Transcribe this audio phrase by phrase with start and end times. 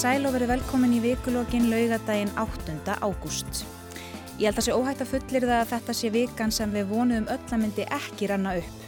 [0.00, 2.94] sæl og verið velkomin í vikulógin laugadaginn 8.
[3.04, 3.66] ágúst.
[4.40, 7.26] Ég held að sé óhægt að fullir það að þetta sé vikan sem við vonuðum
[7.34, 8.86] öll að myndi ekki ranna upp.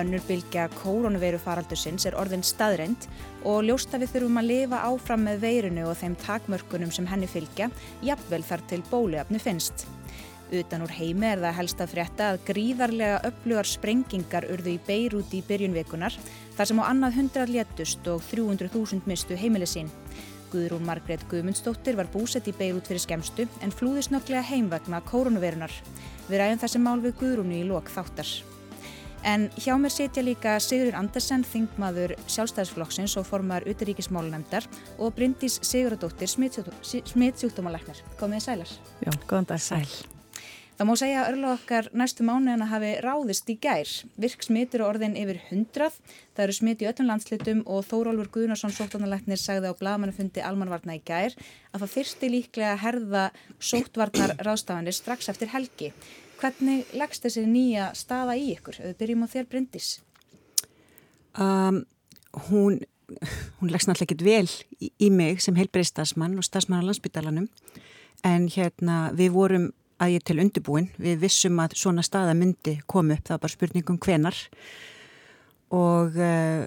[0.00, 3.06] Önnur bylgja koronaviru faraldusins er orðin staðreind
[3.46, 7.68] og ljósta við þurfum að lifa áfram með veirinu og þeim takmörkunum sem henni fylgja,
[8.02, 9.86] jafnvel þar til bóluefni finnst.
[10.50, 15.38] Utan úr heimi er það helst að frétta að gríðarlega öflugar sprengingar urðu í Beirut
[15.38, 16.18] í byrjunvikunar
[16.56, 19.92] þar sem á annað hundrað léttust og 300.000 mistu heimili sín.
[20.52, 25.72] Guðrún Margrét Guðmundsdóttir var búsett í Beirut fyrir skemstu en flúði snögglega heimvagna koronavirunar.
[26.28, 28.30] Við ræðum þessi mál við Guðrúnu í lok þáttar.
[29.26, 36.30] En hjá mér setja líka Sigurður Andersen, þingmaður sjálfstæðisflokksins og formar uteríkismálunemdar og Bryndís Sigurðardóttir,
[36.30, 38.04] smittsjúkdómaleknar.
[38.20, 38.78] Komið sælar.
[39.02, 39.66] Já, góðan dag.
[39.66, 40.17] Sæl.
[40.78, 43.90] Það má segja að örla okkar næstu mánuðina hafi ráðist í gær.
[44.22, 45.96] Virk smitur og orðin yfir hundrað.
[46.36, 51.02] Það eru smit í öllum landslitum og Þórólfur Guðnarsson sóttvarnarleiknir sagði á blagamannufundi almanvarna í
[51.02, 51.34] gær
[51.72, 53.24] að það fyrsti líklega að herða
[53.58, 55.88] sóttvarnar ráðstafanir strax eftir helgi.
[56.38, 58.78] Hvernig leggst þessi nýja staða í ykkur?
[58.84, 59.90] Við byrjum á þér Bryndis.
[61.34, 61.82] Um,
[62.52, 62.78] hún,
[63.58, 67.50] hún leggst náttúrulega ekkit vel í, í mig sem heilbreyð stafsmann og stafsmann á landsbytalanum
[68.22, 69.68] en hérna við vorum
[69.98, 70.88] að ég til undirbúin.
[70.98, 74.42] Við vissum að svona staða myndi komu upp, það var bara spurningum hvenar
[75.74, 76.64] og uh,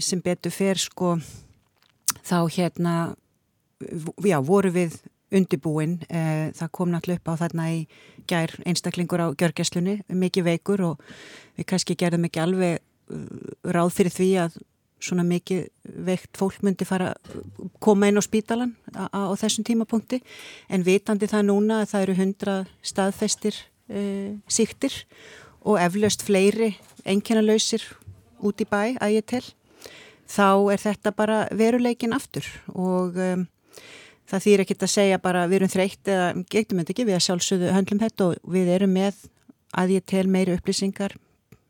[0.00, 1.16] sem betur fer sko
[2.24, 2.94] þá hérna,
[4.24, 4.96] já, voru við
[5.32, 7.82] undirbúin, uh, það kom náttúrulega upp á þarna í
[8.30, 11.04] gær einstaklingur á gjörgæslunni, mikið veikur og
[11.58, 12.80] við kannski gerðum ekki alveg
[13.66, 14.60] ráð fyrir því að
[15.02, 15.66] svona mikið
[16.06, 17.12] veikt fólk myndi fara
[17.82, 20.22] koma inn á spítalan á, þessum tímapunkti.
[20.70, 23.58] En vitandi það núna að það eru hundra staðfestir
[23.90, 24.02] e,
[24.46, 24.94] síktir
[25.62, 26.72] og eflaust fleiri
[27.08, 27.84] enginalausir
[28.42, 29.44] út í bæ að ég tel
[30.32, 32.46] þá er þetta bara veruleikin aftur.
[32.72, 33.44] Og um,
[34.30, 37.08] það þýr ekki að segja bara við erum þreytt eða getum þetta ekki.
[37.08, 39.24] Við að sjálfsögðu höndlum þetta og við erum með
[39.78, 41.16] að ég tel meiri upplýsingar.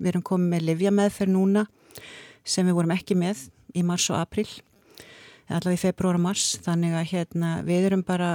[0.03, 1.67] Við erum komið með livja meðferð núna
[2.45, 4.49] sem við vorum ekki með í mars og april
[5.53, 8.31] allavega í februar og mars þannig að hérna við erum bara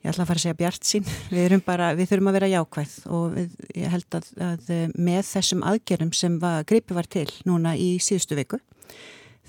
[0.00, 2.50] ég ætla að fara að segja bjart sín við erum bara, við þurfum að vera
[2.54, 7.28] jákvæð og við, ég held að, að með þessum aðgerum sem var, gripi var til
[7.48, 8.60] núna í síðustu viku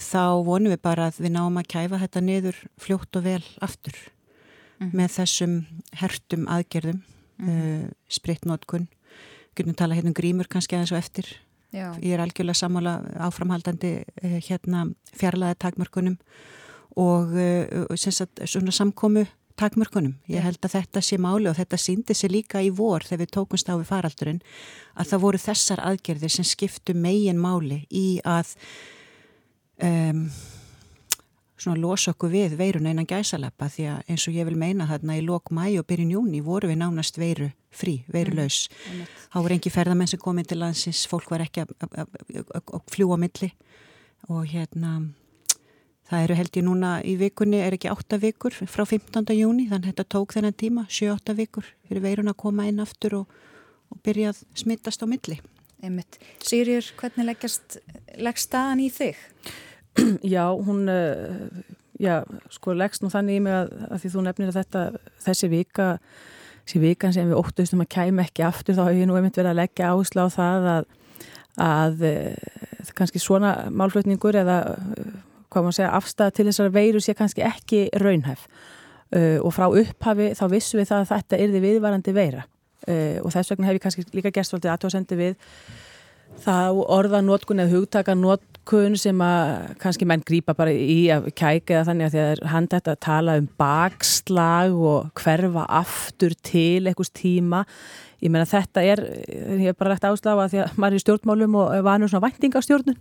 [0.02, 3.96] þá vonum við bara að við náum að kæfa þetta niður fljótt og vel aftur
[4.81, 4.92] mm.
[4.98, 5.56] með þessum
[6.02, 7.53] hertum aðgerðum mm.
[7.53, 11.31] uh, spritnótkun, við kunum tala hérna um grímur kannski aðeins og eftir
[11.71, 11.91] Já.
[12.03, 16.17] Ég er algjörlega sammála áframhaldandi eh, hérna fjarlæði takmörkunum
[16.99, 19.23] og uh, sagt, svona samkomu
[19.59, 20.17] takmörkunum.
[20.27, 23.33] Ég held að þetta sé máli og þetta síndi sér líka í vor þegar við
[23.37, 24.41] tókumst á við faraldurinn
[24.99, 28.55] að það voru þessar aðgerðir sem skiptu megin máli í að
[29.88, 30.25] um,
[31.61, 35.17] svona losa okkur við veiruna innan gæsalappa því að eins og ég vil meina þarna
[35.19, 38.66] í lok mæ og byrjun júni voru við nánast veiru frí, veirulaus.
[38.89, 43.51] Mm, Há voru engi ferðamenn sem komið til landsins, fólk var ekki að fljúa milli
[44.29, 45.00] og hérna
[46.11, 49.31] það eru held ég núna í vikunni er ekki 8 vikur frá 15.
[49.38, 53.21] júni þannig að þetta tók þennan tíma, 7-8 vikur fyrir veiruna að koma inn aftur
[53.21, 53.41] og,
[53.94, 55.39] og byrja að smittast á milli.
[55.81, 56.19] Einmitt.
[56.45, 59.17] Sigurður, hvernig leggst staðan í þig?
[60.24, 61.47] Já, hún uh,
[62.02, 64.84] já, sko leggst nú þannig í mig að, að því þú nefnir að þetta
[65.25, 65.88] þessi vika,
[66.66, 69.51] þessi vikan sem við óttustum að kæma ekki aftur þá hefur ég nú einmitt verið
[69.54, 70.88] að leggja áslá það að,
[71.68, 75.12] að uh, kannski svona málflutningur eða uh,
[75.51, 78.48] hvað maður segja afstæða til þessari veiru sé kannski ekki raunhæf.
[79.44, 82.45] Og frá upphafi þá vissum við það að þetta er því viðvarandi veira.
[83.19, 85.33] Og þess vegna hef ég kannski líka gert svolítið aðtóðsendi við
[86.45, 91.88] það orðanótkun eða hugtakanót kun sem að kannski menn grýpa bara í að kæka eða
[91.89, 97.63] þannig að því að hann þetta tala um bakslag og hverfa aftur til einhvers tíma.
[98.21, 101.05] Ég meina þetta er, ég hef bara rægt áslafa að því að maður er í
[101.05, 102.99] stjórnmálum og vanur svona væntingastjórnun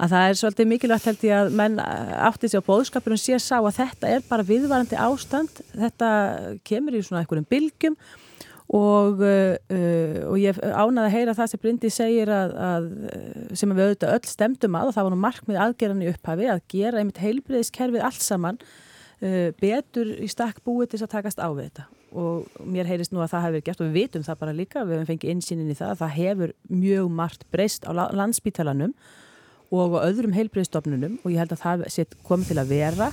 [0.00, 3.40] að það er svolítið mikilvægt held ég að menn átti sig á bóðskapinu og sé
[3.40, 5.62] sá að þetta er bara viðvarandi ástand.
[5.76, 6.10] Þetta
[6.68, 7.96] kemur í svona einhverjum bylgjum
[8.70, 12.84] og, uh, og ég ánaði að heyra það sem Bryndi segir að, að
[13.58, 16.60] sem við auðvitað öll stemdum að og það var nú markmið aðgerðan í upphafi að
[16.70, 21.66] gera einmitt heilbreyðiskerfið allt saman uh, betur í stakk búið til að takast á við
[21.70, 21.88] þetta.
[22.20, 24.96] Og mér heyrist nú að það hefur gert og við vitum það bara líka, við
[24.96, 28.94] hefum fengið insýnin í það að það hefur mjög margt breyst á landsbítalanum
[29.70, 33.10] og á öðrum heilbreyðstofnunum og ég held að það komið til að vera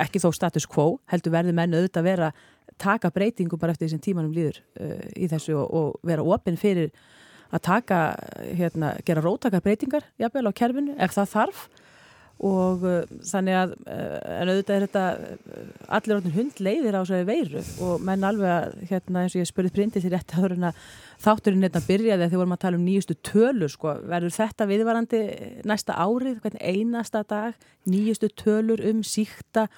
[0.00, 2.30] ekki þó status quo, heldur verði menn auðvitað að vera
[2.80, 6.58] taka breytingu bara eftir því sem tímanum líður uh, í þessu og, og vera ofinn
[6.60, 6.92] fyrir
[7.54, 8.02] að taka,
[8.58, 11.64] hérna, gera rótakar breytingar jafnvel á kerfinu ef það þarf.
[12.44, 15.04] Og uh, þannig að uh, en auðvitað er þetta
[15.98, 17.62] allir orðin hund leiðir á þessari veiru.
[17.86, 20.80] Og menn alveg að hérna eins og ég spurði prindið til rétt að
[21.22, 25.22] þátturinn hérna byrjaði þegar vorum að tala um nýjustu tölur sko, verður þetta viðvarandi
[25.70, 29.68] næsta árið, hvernig einasta dag nýjustu tölur um síkta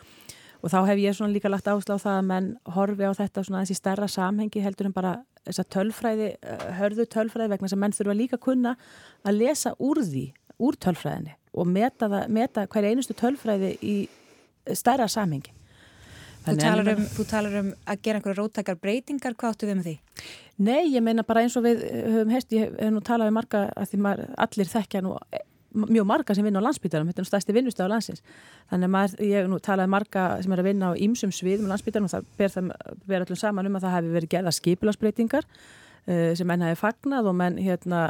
[0.63, 3.65] og þá hef ég svona líka lagt áslá það að menn horfi á þetta svona
[3.65, 5.17] þessi stærra samhengi heldur en bara
[5.47, 6.31] þessa tölfræði,
[6.79, 8.77] hörðu tölfræði vegna sem menn þurfa líka að kunna
[9.27, 10.25] að lesa úr því,
[10.59, 13.97] úr tölfræðinni og meta, meta hver einustu tölfræði í
[14.77, 15.53] stærra samhengi.
[16.47, 19.89] Þú talar, um, þú talar um að gera einhverju róttakar breytingar, hvað áttu við með
[19.89, 19.95] því?
[20.67, 23.63] Nei, ég meina bara eins og við höfum heist, ég hef nú talað við marga
[23.75, 25.17] að því maður, allir þekkja nú
[25.85, 28.23] mjög marga sem vinna á landsbytarum, þetta er nú stærsti vinnustöð á landsins.
[28.73, 31.75] Þannig að maður, ég nú talaði marga sem er að vinna á ýmsum svið með
[31.75, 32.77] landsbytarum og það ber,
[33.07, 35.51] ber allum saman um að það hefur verið gerða skipilagsbreytingar
[36.07, 38.01] Eh, sem menn hafi fagnað og menn hérna,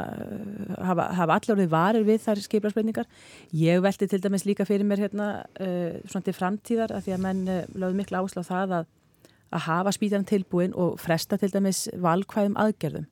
[0.85, 3.07] hafa, hafa allar við varir við þær skiplarsbreyningar.
[3.57, 5.29] Ég veldi til dæmis líka fyrir mér hérna,
[5.65, 8.91] uh, svona til framtíðar að því að menn uh, lögðu miklu áslá það að,
[9.49, 13.09] að hafa spítalan tilbúin og fresta til dæmis valkvæðum aðgerðum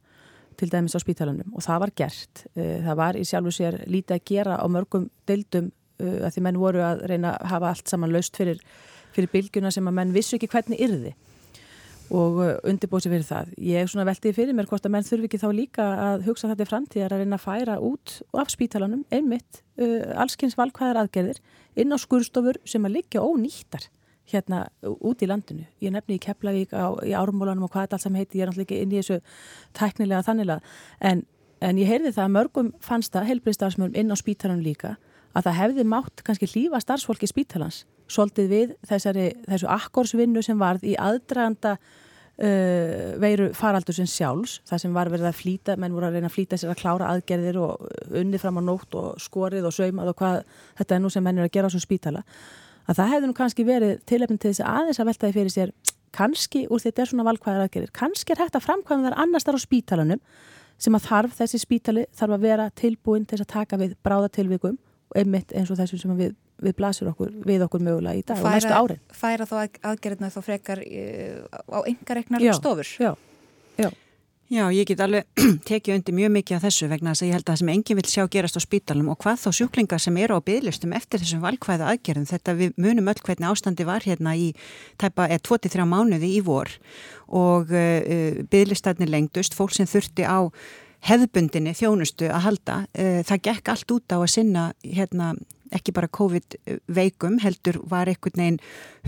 [0.59, 2.45] til dæmis á spítalanum og það var gert.
[2.55, 5.73] Uh, það var í sjálfu sér lítið að gera á mörgum deildum
[6.05, 8.59] að því menn voru að reyna að hafa allt saman laust fyrir,
[9.15, 11.13] fyrir bylgjuna sem að menn vissu ekki hvernig yrði
[12.13, 13.53] og uh, undirbósi fyrir það.
[13.65, 16.67] Ég svona veldið fyrir mér hvort að menn þurfi ekki þá líka að hugsa þetta
[16.67, 21.41] í framtíðar að reyna að færa út af spítalanum einmitt uh, allskynns valkvæðar aðgerðir
[21.81, 23.89] inn á skurstofur sem að liggja ónýttar
[24.33, 25.67] hérna út í landinu.
[25.85, 28.53] Ég nefni í Keflavík á, í árumólanum og hvað þetta alls sem heiti, ég er
[28.53, 29.19] náttúrulega ekki inn í þessu
[29.77, 31.25] tæknilega þannilega, en,
[31.61, 34.97] en ég heyrði það að mörgum fannst það helbriðstarfsmörgum inn á spítalanum líka
[35.35, 40.85] að það hefði mátt kannski lífa starfsfólki spítalans svolítið við þessari, þessu akkorsvinnu sem varð
[40.87, 46.11] í aðdraganda uh, veiru faraldur sem sjálfs, það sem var verið að flýta, menn voru
[46.11, 49.71] að reyna að flýta sér að klára aðgerðir og unnið fram á nótt og skorið
[49.71, 50.43] og saumað og hvað
[50.81, 52.25] þetta er nú sem menn er að gera á svo spítala,
[52.85, 55.75] að það hefði nú kannski verið tilöfn til þess að aðeins að veltaði fyrir sér
[56.15, 59.47] kannski úr því þetta er svona valkvæðar aðgerðir, kannski er hægt að framkvæma þar annars
[59.47, 60.23] þar á spítalanum
[60.79, 65.19] sem að þarf þessi spítali þarf að vera tilbúin til að taka við bráðatilvikum og
[65.19, 68.49] einmitt eins og þessu sem við við blasur okkur, við okkur mögulega í dag færa,
[68.49, 69.01] og næstu árin.
[69.15, 69.55] Færa þá
[69.91, 72.91] aðgerðina þá frekar uh, á engareknar stofur?
[73.01, 73.13] Já.
[74.53, 75.25] Já, ég get alveg
[75.69, 77.99] tekið undir mjög mikið af þessu vegna þess að ég held að það sem enginn
[77.99, 81.41] vil sjá gerast á spítalum og hvað þá sjúklingar sem eru á bygglistum eftir þessum
[81.41, 82.27] valkvæða aðgerðum.
[82.29, 84.51] Þetta við munum öll hvernig ástandi var hérna í
[85.01, 86.69] tæpa 23 mánuði í vor
[87.33, 90.53] og uh, uh bygglistarnir lengdust, fólk sem þurfti á
[91.09, 95.33] hefðbundinni þjónustu að halda, uh, það gekk allt út á að sinna hérna
[95.75, 98.61] ekki bara COVID-veikum heldur var einhvern veginn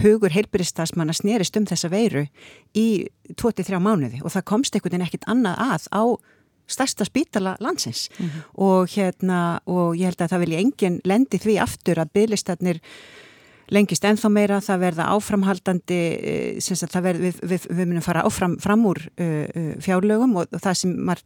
[0.02, 2.26] hugur heilbyrjastasmann að snerist um þessa veiru
[2.74, 6.04] í 23 mánuði og það komst einhvern veginn ekkit annað að á
[6.66, 8.42] stærsta spítala landsins mm -hmm.
[8.54, 12.80] og hérna og ég held að það vilja engin lendi því aftur að bygglistarnir
[13.74, 18.84] lengist enþá meira, það verða áframhaldandi, eh, verð, við, við, við munum fara áfram fram
[18.86, 21.22] úr uh, fjárlögum og það sem var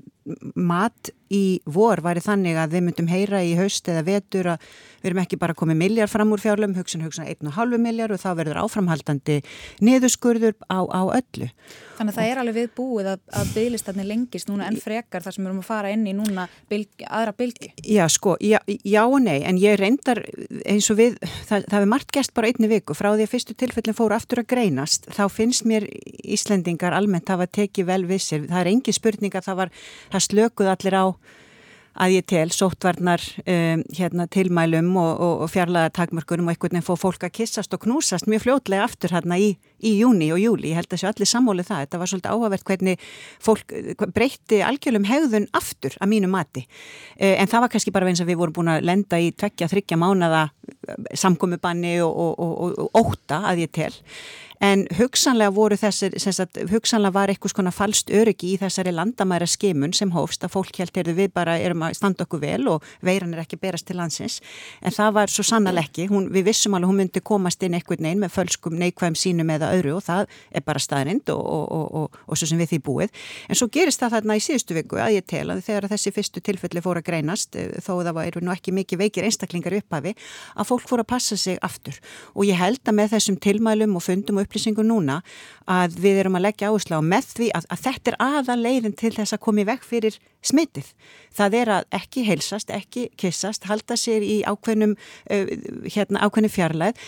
[0.55, 4.65] mat í vor væri þannig að við myndum heyra í haust eða vetur að
[5.01, 8.31] við erum ekki bara komið miljard fram úr fjárlögum, hugsun hugsun 1,5 miljard og þá
[8.41, 9.39] verður áframhaldandi
[9.87, 11.49] niðurskurður á, á öllu.
[12.01, 15.37] Þannig að það er alveg við búið að, að bygglistarnir lengist núna enn frekar þar
[15.37, 17.73] sem við erum að fara inn í núna bylg, aðra bylgi.
[17.85, 20.23] Já sko, já, já og nei en ég reyndar
[20.65, 21.19] eins og við,
[21.49, 22.97] það, það er margt gæst bara einni viku.
[22.97, 25.87] Frá því að fyrstu tilfellin fóru aftur að greinast þá finnst mér
[26.25, 29.77] Íslendingar almennt hafa tekið vel við sér, það er engi spurning að það var,
[30.13, 31.05] það slökuð allir á
[32.01, 36.87] að ég tel sóttvarnar um, hérna, tilmælum og, og, og fjarlaga takmörkunum og einhvern veginn
[36.87, 39.51] fóð fólk að kissast og knúsast mjög fljótlega aftur hérna í,
[39.87, 40.71] í júni og júli.
[40.73, 41.83] Ég held að þessu allir sammólið það.
[41.85, 43.07] Þetta var svolítið áhagvert hvernig
[43.49, 43.75] fólk
[44.17, 46.67] breytti algjörlum hegðun aftur að mínu mati.
[47.17, 49.71] Uh, en það var kannski bara eins að við vorum búin að lenda í tvekja,
[49.73, 50.49] þryggja mánada
[51.17, 53.93] samkomiðbanni og, og óta að ég tel
[54.61, 59.95] en hugsanlega voru þessir, sagt, hugsanlega var eitthvað svona falst öryggi í þessari landamæra skimun
[59.97, 63.33] sem hófst að fólk held er við bara erum að standa okkur vel og veiran
[63.35, 64.41] er ekki berast til landsins
[64.85, 68.05] en það var svo sannal ekki, hún, við vissum alveg hún myndi komast inn eitthvað
[68.05, 72.19] neyn með fölskum neikvæm sínum eða öðru og það er bara staðrind og, og, og,
[72.27, 73.15] og svo sem við því búið.
[73.49, 76.45] En svo gerist það þarna í síðustu viku að ég tel að þegar þessi fyrstu
[76.45, 80.15] tilfelli fóru að greinast eh, þó það var nú ekki mikið veikir einstaklingar upphafi
[80.57, 81.99] að fólk fóru að passa sig aftur.
[82.35, 85.21] Og ég held að með þessum tilmælum og fundum og upplýsingu núna
[85.71, 88.97] að við erum að leggja áherslu á með því að, að þetta er aða leiðin
[88.99, 90.93] til þess að komi vekk fyrir smitið.
[91.37, 94.97] Það er að ekki heilsast, ekki kissast, halda sér í ákveðnum,
[95.31, 95.53] uh,
[95.89, 97.01] hérna, ákveðnum fjarlæð,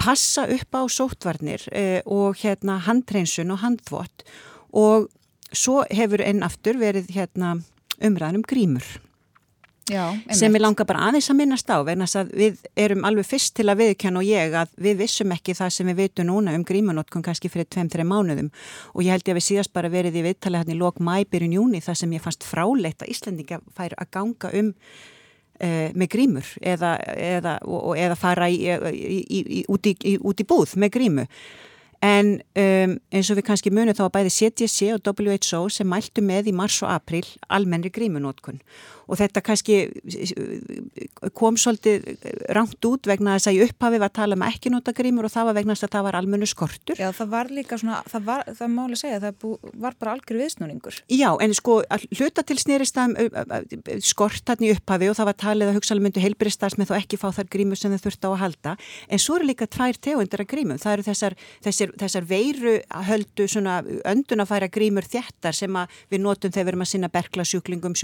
[0.00, 4.24] passa upp á sótvarnir uh, og hérna handreinsun og handvott
[4.70, 5.08] og
[5.52, 7.56] svo hefur enn aftur verið hérna
[8.00, 8.86] umræðanum grímur
[9.90, 10.04] Já,
[10.36, 13.66] sem ég langar bara aðeins að minnast á vegna að við erum alveg fyrst til
[13.68, 17.24] að viðkjann og ég að við vissum ekki það sem við vitum núna um grímanótkun
[17.26, 18.50] kannski fyrir 2-3 mánuðum.
[18.94, 21.56] Og ég held ég að við síðast bara verið í viðtalið hann í lok mæbyrjun
[21.58, 24.70] júni það sem ég fannst fráleitt að Íslandinga fær að ganga um
[25.60, 28.62] uh, með grímur eða, eða, og, eða fara í,
[28.94, 29.90] í, í, út,
[30.30, 31.26] út í búð með grímu
[32.00, 36.24] En um, eins og við kannski munum þá að bæði CDC og WHO sem mæltu
[36.24, 38.62] með í mars og april almennri grímunótkun
[39.10, 39.76] og þetta kannski
[41.36, 42.06] kom svolítið
[42.54, 45.34] rangt út vegna þess að í upphafi var að tala um ekki nota grímur og
[45.34, 47.00] það var vegna þess að það var almennu skortur.
[47.00, 49.52] Já, það var líka svona, það var, það máli segja, það bú,
[49.82, 51.00] var bara algjör viðsnúningur.
[51.10, 51.80] Já, en sko,
[52.20, 53.18] hluta til snýrist að
[54.06, 57.20] skort hann í upphafi og það var talið að hugsalega myndu heilbyristars með þá ekki
[57.20, 58.76] fá þar grímur sem þau þurft á að halda,
[59.10, 60.78] en svo eru líka tvær tegundir af grímum.
[60.80, 61.38] Það eru þessar,
[61.90, 62.76] þessar, þessar veiru
[63.08, 65.78] höldu svona öndunafæra grímur þjættar sem
[66.10, 67.94] við notum þegar við erum að sinna bergla sjúklingum,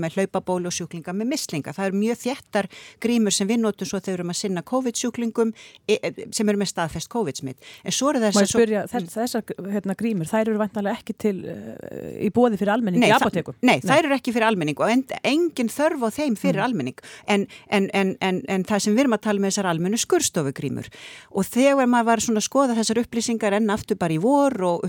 [0.00, 1.74] með hlaupaból bólusjúklinga með mislinga.
[1.76, 2.68] Það eru mjög þjættar
[3.02, 5.52] grímur sem við notum svo þegar við erum að sinna COVID-sjúklingum
[5.86, 7.70] e, e, sem eru með staðfest COVID-smitt.
[7.84, 8.50] En svo eru þessar...
[8.50, 9.00] Spyrja, svo...
[9.00, 11.74] þess, þessar hérna, grímur, þær eru vantanlega ekki til uh,
[12.22, 13.58] í bóði fyrir almenning nei, í apotekum?
[13.60, 16.66] Nei, nei, þær eru ekki fyrir almenning og en, engin þörf á þeim fyrir mm.
[16.66, 17.04] almenning.
[17.26, 20.90] En, en, en, en það sem við erum að tala með þessar almennu skurstofugrímur
[21.36, 23.02] og þegar maður var svona að skoða þessar
[23.36, 24.84] upplýsingar enn aftur bara í vor og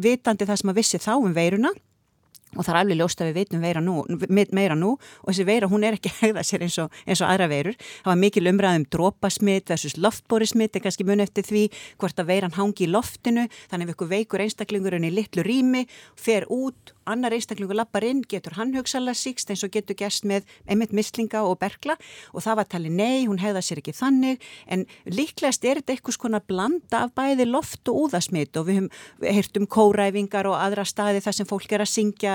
[0.00, 1.70] vitandi það sem að vissi þá um veiruna
[2.56, 3.96] og það er alveg ljóst að við veitum meira nú,
[4.50, 4.96] meira nú.
[5.22, 7.76] Og þessi veira hún er ekki hegða sér eins og, eins og aðra veirur.
[8.02, 11.66] Það var mikil umræðum drópasmitt versus loftbórismitt en kannski mun eftir því
[12.00, 13.46] hvort að veiran hangi í loftinu.
[13.70, 15.86] Þannig að ykkur veikur einstaklingurinn í litlu rými
[16.18, 20.46] fer út annar einstaklingu lappar inn, getur hann hugsalega síkst eins og getur gerst með
[20.70, 21.96] einmitt mislinga og bergla
[22.30, 24.44] og það var talið nei, hún hefða sér ekki þannig.
[24.70, 28.86] En líklegast er þetta eitthvað svona blanda af bæði loft og úðasmitt og við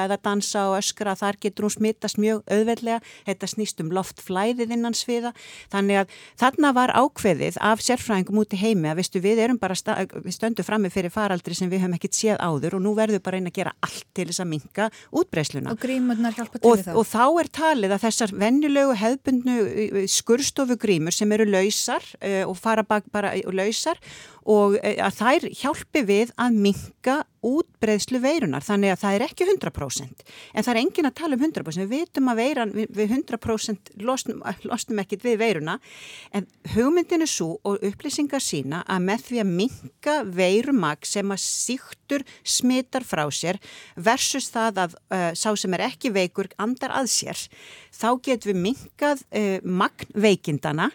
[0.06, 4.76] og eða dansa og öskra, þar getur hún smittast mjög auðveldlega, þetta snýst um loftflæðið
[4.76, 5.34] innan sviða,
[5.74, 9.78] þannig að þarna var ákveðið af sérfræðingum út í heimi að vistu, við erum bara
[9.78, 13.50] stöndu frammi fyrir faraldri sem við höfum ekkit séð áður og nú verðum bara einn
[13.50, 15.74] að gera allt til þess að minka útbreysluna.
[15.74, 16.94] Og grímurnar hjálpa til og, þá.
[17.00, 22.86] Og þá er talið að þessar vennilegu hefbundnu skurstofugrímur sem eru lausar uh, og fara
[22.86, 24.00] bara lausar
[24.46, 29.48] og eh, að þær hjálpi við að minka útbreyðslu veirunar þannig að það er ekki
[29.48, 33.92] 100% en það er engin að tala um 100% við vitum að veiran við 100%
[34.06, 35.78] losnum, losnum ekkit við veiruna.
[36.36, 42.26] En hugmyndinu svo og upplýsingar sína að með því að minka veirumag sem að síktur
[42.44, 43.60] smittar frá sér
[43.96, 47.46] versus það að uh, sá sem er ekki veikur andar að sér
[47.96, 50.90] þá getum við minkað uh, magnveikindana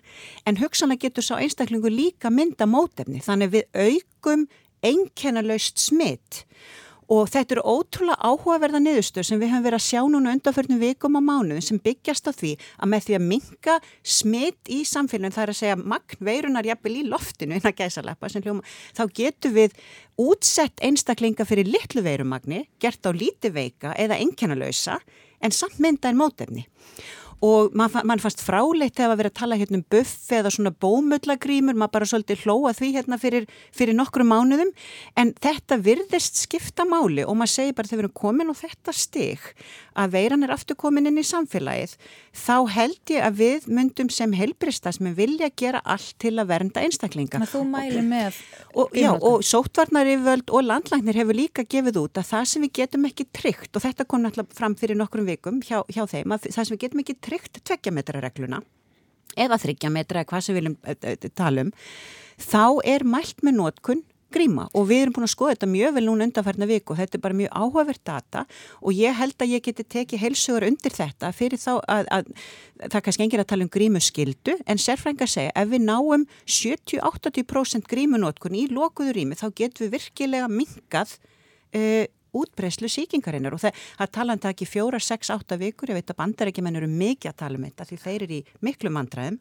[0.47, 3.23] en hugsanlega getur sá einstaklingu líka mynda mótefni.
[3.25, 4.49] Þannig við aukum
[4.87, 6.45] einkennalaust smitt
[7.11, 11.19] og þetta eru ótrúlega áhugaverða niðurstöð sem við höfum verið að sjá núna undanförnum vikum
[11.19, 13.75] á mánuðin sem byggjast á því að með því að minka
[14.17, 18.63] smitt í samfélagin það er að segja magnveirunar jafnvel í loftinu innan gæsaleppa hljóma,
[18.95, 19.75] þá getur við
[20.23, 25.01] útsett einstaklinga fyrir litlu veirumagni gert á líti veika eða einkennalösa
[25.43, 26.69] en samt mynda en mótefni
[27.45, 30.73] og mann man fannst fráleitt þegar að vera að tala hérna um buffi eða svona
[30.85, 34.73] bómullagrímur, maður bara svolítið hlóa því hérna fyrir, fyrir nokkru mánuðum.
[35.17, 38.97] En þetta virðist skipta máli og maður segir bara þegar við erum komin á þetta
[38.97, 39.47] stig
[40.01, 41.97] að veiran er aftur komin inn í samfélagið
[42.37, 46.85] þá held ég að við myndum sem helbristas með vilja gera allt til að vernda
[46.87, 47.37] einstaklinga.
[47.39, 48.41] Þannig að þú mæli með
[48.75, 53.09] og, já, og sótvarnariföld og landlæknir hefur líka gefið út að það sem við getum
[53.11, 56.63] ekki tryggt og þetta kom náttúrulega fram fyrir nokkrum vikum hjá, hjá þeim að það
[56.63, 58.61] sem við getum ekki tryggt tryggt tveggjametra-regluna
[59.39, 61.73] eða þryggjametra eða hvað sem við viljum eh, eh, tala um
[62.41, 64.03] þá er mælt með nótkunn
[64.35, 67.19] gríma og við erum búin að skoða þetta mjög vel núna undanfærna viku og þetta
[67.19, 68.45] er bara mjög áhugavert data
[68.81, 72.31] og ég held að ég geti tekið heilsugur undir þetta fyrir þá að, að
[72.87, 77.91] það kannski engir að tala um grímu skildu en sérfrænga segja ef við náum 70-80%
[77.91, 81.17] grímunótkun í lokuður rými þá getum við virkilega minkað
[81.75, 82.07] uh,
[82.37, 83.79] útbreyslu síkingarinnar og það,
[84.15, 87.61] talan það ekki fjóra, sex, átta vikur, ég veit að bandarækjumenn eru mikið að tala
[87.61, 89.39] um þetta því þeir eru í miklu mandræðum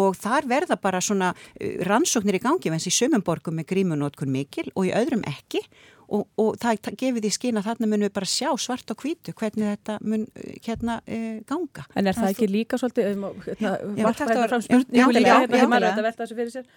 [0.00, 4.32] og þar verða bara svona uh, rannsóknir í gangi eins í sömum borgum með grímunótkun
[4.32, 5.62] mikil og í öðrum ekki.
[6.06, 9.32] Og, og það, það gefið í skýna þarna munum við bara sjá svart og hvítu
[9.34, 11.16] hvernig þetta mun uh, hérna e,
[11.48, 11.82] ganga.
[11.98, 13.72] En er það, það ekki líka svolítið, um, hérna,
[14.06, 16.70] vartfæðar fram spurningu líka, hérna, maður er þetta velta þessu fyrir sér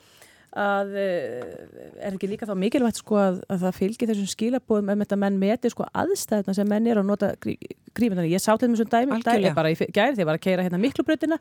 [0.57, 1.41] að eh,
[2.01, 5.37] er ekki líka þá mikilvægt sko að, að það fylgir þessum skilabóðum um þetta menn
[5.41, 8.25] meti sko aðstæðna sem menn er að nota grífina.
[8.25, 10.81] Ég sá til þessum dæmi, dæmi bara í gæri þegar ég var að keira hérna
[10.81, 11.37] miklubröðina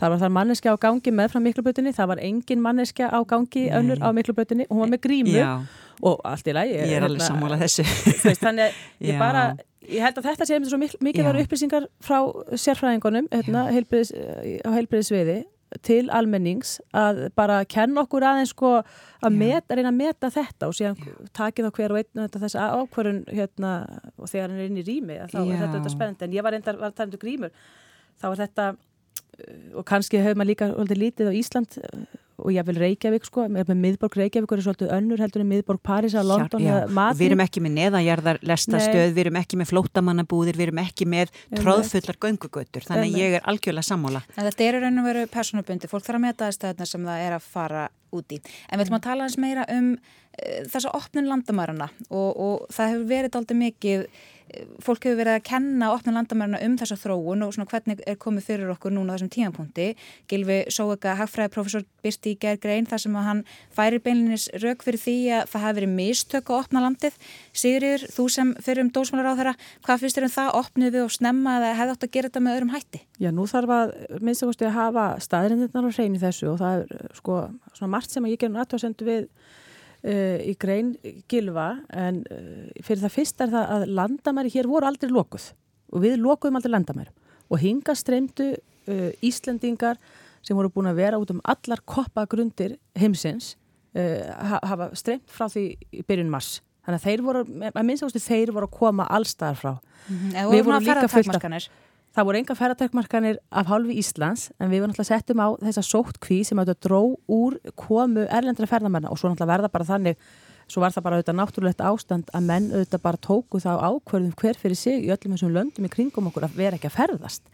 [0.00, 3.66] það var þar manneskja á gangi með frá miklubröðinni það var engin manneskja á gangi
[3.76, 5.52] önnur á miklubröðinni og hún var með grímu Já.
[6.00, 6.76] og allt í lagi.
[6.80, 7.88] Ég er alveg hérna, sammálað þessu.
[8.24, 9.48] Veist, þannig að ég bara
[9.86, 12.16] Ég held að þetta sé einmitt svo mikið var upplýsingar frá
[12.58, 15.44] sérfræðingunum hérna, á heilbriðisviði
[15.84, 20.76] til almennings að bara kenna okkur aðeins sko að meta, reyna að meta þetta og
[20.78, 20.98] síðan
[21.36, 23.72] takið á hver og einn þess ákvarðun hérna
[24.16, 25.42] og þegar hann er inn í rými þá Já.
[25.44, 26.28] er þetta, þetta spennandi.
[26.28, 27.56] En ég var reyndar að tala um grímur
[28.20, 28.68] þá er þetta
[29.76, 31.76] og kannski hefur maður líka lítið á Ísland
[32.36, 36.16] og ég vil Reykjavík sko, með miðborg Reykjavík er svolítið önnur heldur en miðborg París
[36.18, 37.06] að London já, já.
[37.16, 41.32] Við erum ekki með neðanjarðar lestastöð, við erum ekki með flótamannabúðir, við erum ekki með
[41.56, 44.22] tróðfullar göngugötur, þannig að ég er algjörlega sammála.
[44.36, 47.36] En þetta er raun og veru personabundi, fólk þarf að meta aðstæðuna sem það er
[47.38, 48.40] að fara úti.
[48.68, 52.92] En við ætlum að tala eins meira um uh, þessa opnun landamærarna og, og það
[52.92, 54.08] hefur verið aldrei mikið
[54.82, 58.46] fólk hefur verið að kenna opna landamærna um þessa þróun og svona hvernig er komið
[58.46, 59.86] fyrir okkur núna þessum tímanpunti.
[60.30, 63.42] Gilvi Sóega, hagfræðiprofessor, byrsti í gerð grein þar sem að hann
[63.74, 67.18] færir beinlinis rauk fyrir því að það hafi verið mistök á opna landið.
[67.52, 69.54] Sigriður, þú sem fyrir um dósmálar á þeirra,
[69.86, 70.54] hvað finnst þér um það?
[70.62, 73.02] Opnið við og snemma eða hefði átt að gera þetta með öðrum hætti?
[73.18, 73.86] Já, nú þarf að
[74.22, 76.88] minnst að hafa staðrindirnar og hrein í þessu og það er
[77.18, 77.34] sko
[80.06, 80.94] uh, í grein
[81.30, 85.50] gilva en uh, fyrir það fyrst er það að landamæri hér voru aldrei lokuð
[85.92, 87.14] og við lokuðum aldrei landamæri
[87.46, 90.00] og hinga streymdu uh, Íslendingar
[90.46, 93.56] sem voru búin að vera út um allar koppagrundir heimsins
[93.96, 96.58] hafa streymt frá því í byrjun mars.
[96.84, 99.70] Þannig að þeir voru, að minnst ástu þeir voru að koma allstaðar frá.
[99.72, 100.50] Mm -hmm.
[100.52, 101.70] Við vorum líka fullt af
[102.16, 106.16] Það voru enga ferratökmarkanir af hálfi Íslands en við vorum alltaf settum á þessa sótt
[106.24, 110.16] kví sem auðvitað dró úr komu erlendra ferðamanna og svo alltaf verða bara þannig,
[110.64, 114.56] svo var það bara auðvitað náttúrulegt ástand að menn auðvitað bara tóku þá ákverðum hver
[114.62, 117.52] fyrir sig í öllum þessum löndum í kringum okkur að vera ekki að ferðast.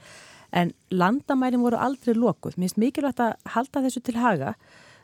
[0.55, 2.55] En landamærin voru aldrei lokuð.
[2.55, 4.55] Mér finnst mikilvægt að halda þessu til haga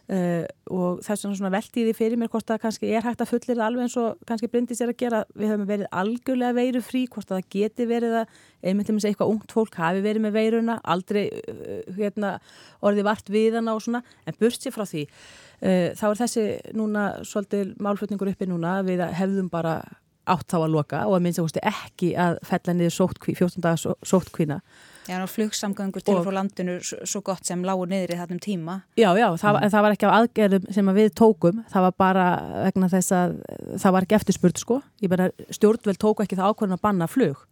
[0.08, 3.58] Uh, og þess vegna svona veltiði fyrir mér hvort það kannski er hægt að fullir
[3.60, 7.28] alveg eins og kannski brindis er að gera, við höfum verið algjörlega veiru frí, hvort
[7.28, 10.78] það geti verið að einmitt um þess að eitthvað ungt fólk hafi verið með veiruna,
[10.94, 12.32] aldrei uh, hérna,
[12.80, 16.48] orði vart við hana og svona en burt sér frá því uh, þá er þessi
[16.80, 19.82] núna svolítið málflutningur uppi núna við hefðum bara
[20.24, 24.62] átt þá að loka og að minnst ekki að fella niður 14 dagar sóttkvína
[25.08, 28.74] Já, flugsamgöngur til og frá landinu svo gott sem lágur niður í þannum tíma.
[29.00, 29.62] Já, já, það, mm.
[29.64, 32.26] en það var ekki á aðgerðum sem að við tókum, það var bara
[32.66, 33.34] vegna þess að
[33.80, 34.78] það var ekki eftirspurt sko.
[35.00, 37.46] Ég meina, stjórnvel tóku ekki það ákvörðan að banna flug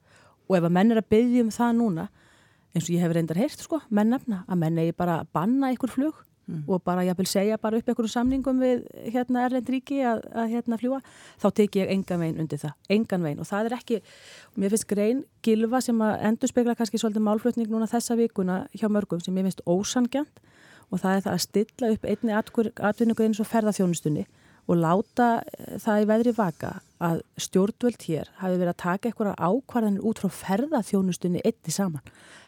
[0.47, 2.07] og ef að menn er að byggja um það núna,
[2.77, 5.73] eins og ég hef reyndar heyrt sko, menn nefna, að menn eigi bara að banna
[5.75, 6.62] ykkur flug mm.
[6.66, 10.54] og bara ég vil segja bara upp einhverjum samningum við hérna Erlend Ríki að, að
[10.54, 11.02] hérna fljúa,
[11.42, 14.00] þá tek ég engan veginn undir það, engan veginn og það er ekki,
[14.56, 18.88] mér finnst grein gilfa sem að endur spekla kannski svolítið málflutning núna þessa vikuna hjá
[18.92, 20.42] mörgum sem ég finnst ósangjant
[20.90, 24.26] og það er það að stilla upp einni atvinningu eins og ferðarþjónustunni
[24.66, 26.72] og láta eh, það í veðri vaka
[27.06, 32.02] að stjórnvöld hér hafi verið að taka eitthvað ákvarðanir út frá ferðarþjónustunni í saman.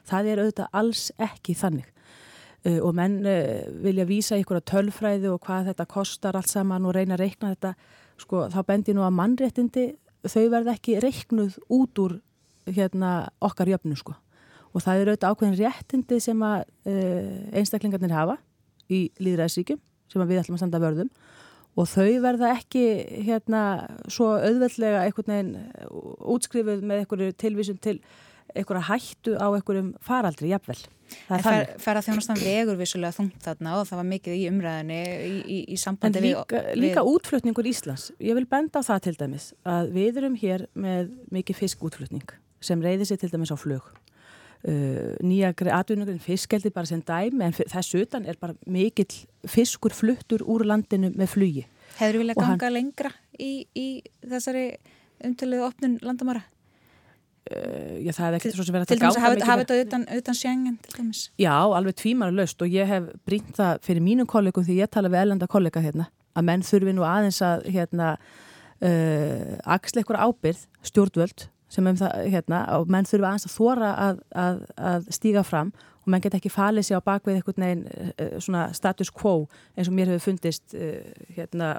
[0.09, 1.91] Það er auðvitað alls ekki þannig.
[2.67, 6.89] Uh, og menn uh, vilja vísa ykkur að tölfræði og hvað þetta kostar allt saman
[6.89, 7.75] og reyna að reikna þetta
[8.19, 9.85] sko, þá bendir nú að mannréttindi
[10.27, 12.17] þau verða ekki reiknuð út úr
[12.67, 14.17] hérna, okkar jöfnu sko.
[14.75, 17.31] og það eru auðvitað ákveðin réttindi sem að uh,
[17.63, 18.37] einstaklingarnir hafa
[18.91, 21.15] í líðræðsíkjum sem við ætlum að standa vörðum
[21.79, 22.85] og þau verða ekki
[23.29, 23.63] hérna
[24.11, 25.55] svo auðveldlega einhvern veginn
[26.35, 28.01] útskrifuð með einhverju tilvísun til
[28.55, 30.81] einhverja hættu á einhverjum faraldri, jafnvel.
[31.29, 34.99] Það fer, fer að þjónastan vegur vissulega þungt þarna og það var mikið í umræðinni
[35.05, 36.83] í, í, í sambandi líka, við...
[36.83, 41.15] Líka útflutningur Íslands, ég vil benda á það til dæmis að við erum hér með
[41.35, 43.89] mikið fiskútflutning sem reyðir sér til dæmis á flug.
[44.59, 50.43] Uh, nýja atvinningurinn fiskeldi bara sem dæmi en þessu utan er bara mikill fiskur fluttur
[50.43, 51.67] úr landinu með flugi.
[52.01, 52.75] Hefur við viljað ganga hann...
[52.75, 53.87] lengra í, í
[54.27, 54.65] þessari
[55.25, 56.43] umtöluðu opnun landamara?
[57.49, 60.37] Uh, já, það hefði ekkert svo sem verið að til dæmis hafa þetta utan, utan
[60.37, 61.21] sjengen til dæmis?
[61.41, 65.09] Já, alveg tvímar löst og ég hef brínt það fyrir mínum kollegum því ég tala
[65.09, 70.67] við ellenda kollega hérna að menn þurfi nú aðeins að hérna uh, axla ykkur ábyrð
[70.91, 75.45] stjórnvöld sem um það hérna og menn þurfi aðeins að þóra að, að, að stíga
[75.47, 79.47] fram og menn get ekki falið sér á bakvið einhvern veginn uh, svona status quo
[79.73, 81.01] eins og mér hefur fundist uh,
[81.39, 81.73] hérna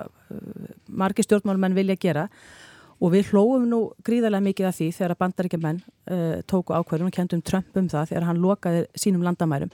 [0.89, 2.25] margi stjórnmálum menn vilja gera.
[2.25, 2.69] og
[3.13, 5.79] við hlóum nú gríðarlega mikið af því þegar að bandaríkja menn
[6.11, 9.71] uh, tóku ákverðum og kendum Trump um það þegar hann lokaði sínum landamærum.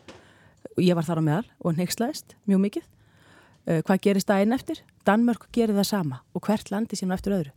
[0.75, 2.85] Og ég var þar á meðal og nexlaðist mjög mikið.
[3.65, 4.83] Uh, hvað gerist það einn eftir?
[5.09, 7.55] Danmörk gerir það sama og hvert landi sínum eftir öðru.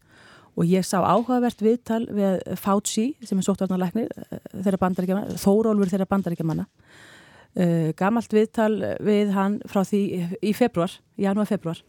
[0.59, 5.92] Og ég sá áhugavert viðtal við Fauci sem er sóttvarnarleiknir uh, þeirra bandaríkja manna, Þórólfur
[5.92, 8.72] þeirra bandaríkja manna uh, gamalt viðtal
[9.04, 10.02] við hann frá því
[10.40, 11.85] í februar, janúar februar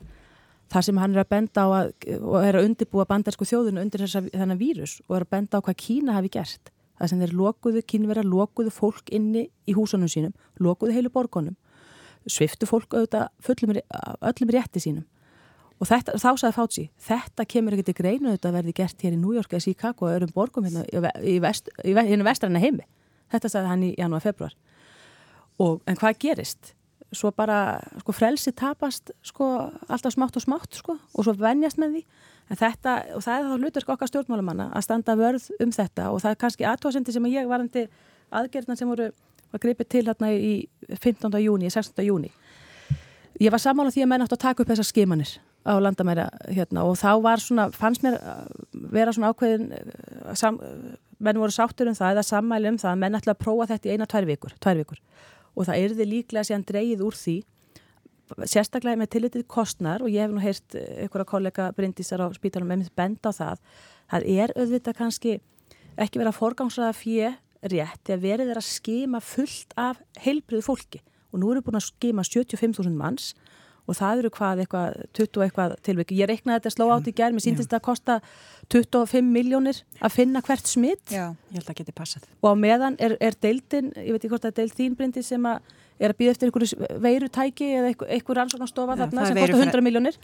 [0.69, 4.03] þar sem hann er að benda á að, og er að undirbúa bandarsku þjóðinu undir
[4.05, 6.73] þessa, þennan vírus og er að benda á hvað Kína hafi gert.
[6.99, 11.55] Það sem þeir lokuðu, kínverða lokuðu fólk inni í húsunum sínum, lokuðu heilu borgonum,
[12.27, 15.05] sviftu fólk auðvitað fullum, öllum rétti sínum.
[15.79, 19.15] Og þetta, þá sagði Fáci, þetta kemur ekkert í greinu auðvitað að verði gert hér
[19.15, 20.83] í New York eða Chicago og öðrum borgum hérna
[21.23, 22.83] í, vest, í, í vestræna heimi.
[23.31, 24.57] Þetta sagði hann í janúar, februar.
[25.63, 26.73] Og, en hvað gerist?
[27.15, 29.47] Svo bara sko, frelsi tapast sko,
[29.89, 32.03] alltaf smátt og smátt sko, og svo vennjast með því
[32.59, 36.31] þetta, og það er þá hlutur okkar stjórnmálamanna að standa vörð um þetta og það
[36.31, 37.85] er kannski aðtóðsendi sem ég varandi
[38.33, 39.09] aðgerðna sem voru
[39.49, 40.53] að gripa til hérna í
[40.89, 41.29] 15.
[41.43, 42.05] júni, 16.
[42.05, 42.31] júni
[43.39, 45.35] ég var samála því að menn átt að taka upp þessar skimanir
[45.67, 48.17] á landamæra hérna og þá var svona, fannst mér
[48.93, 49.69] vera svona ákveðin
[50.39, 50.57] sam,
[51.19, 53.89] menn voru sáttur um það eða sammæli um það að menn ætla að prófa þetta
[53.89, 55.01] í eina tvær vikur, tvær vikur
[55.55, 57.37] og það erði líklega síðan dreyið úr því
[58.45, 62.69] sérstaklega með tillitið kostnar og ég hef nú heyrt ykkur að kollega Bryndísar á spítalum
[62.69, 63.63] með mitt bend á það
[64.11, 65.37] það er auðvitað kannski
[65.99, 67.31] ekki verið að forgangsraða fjö
[67.67, 71.01] rétt þegar verið er að skima fullt af heilbriðu fólki.
[71.29, 73.33] Og nú eru búin að skima 75.000 manns
[73.89, 76.19] og það eru hvað eitthvað 20 eitthvað tilviki.
[76.19, 78.19] Ég reiknaði þetta sló átt í gerð, mér síndist þetta að kosta
[78.69, 81.05] 25 miljónir að finna hvert smitt.
[81.09, 82.29] Já, ég held að það geti passað.
[82.39, 85.49] Og á meðan er, er deildin, ég veit ekki hvort það er deild þínbrindi sem
[85.49, 90.17] að er að býða eftir einhverju veirutæki eða einhverju rannsóknarstofa þarna sem kostar 100 miljónir.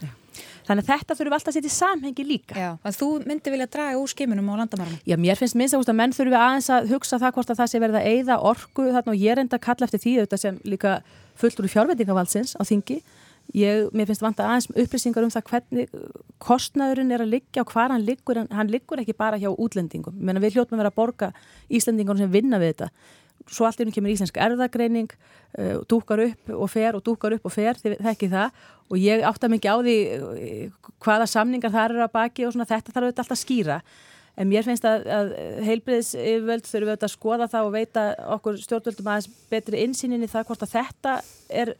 [0.66, 2.56] Þannig að þetta þurfum alltaf að setja í samhengi líka.
[2.56, 5.02] Já, að þú myndi vilja draga úr skiminum á landamarunum.
[5.04, 7.82] Já, mér finnst minnst að menn þurfum aðeins að hugsa það hvort að það sé
[7.84, 10.96] verið að eigða orku þarna og ég reynda að kalla eftir því auðvitað sem líka
[11.36, 13.02] fullur í fjárveitingavaldsins á þingi
[13.54, 15.92] Ég, mér finnst vant að aðeins upplýsingar um það hvernig
[16.42, 20.16] kostnaðurinn er að liggja og hvað hann liggur, hann liggur ekki bara hjá útlendingum.
[20.18, 21.28] Menna, við hljóttum að vera að borga
[21.70, 22.90] Íslandingunum sem vinna við þetta.
[23.46, 25.12] Svo allt í hún kemur íslensk erðagreining,
[25.60, 28.66] uh, dúkar upp og fer og dúkar upp og fer, það ekki það.
[28.90, 32.66] Og ég átta mikið á því uh, hvaða samningar það eru að baki og svona,
[32.66, 33.80] þetta þarf auðvitað alltaf að skýra.
[34.36, 35.30] En mér finnst að, að
[35.64, 38.02] heilbriðs yfirvöld þurfum auðvitað að skoða það og veita
[38.34, 41.14] okkur stjórnvöldum aðeins betri insýninni það hvort að þetta
[41.62, 41.72] er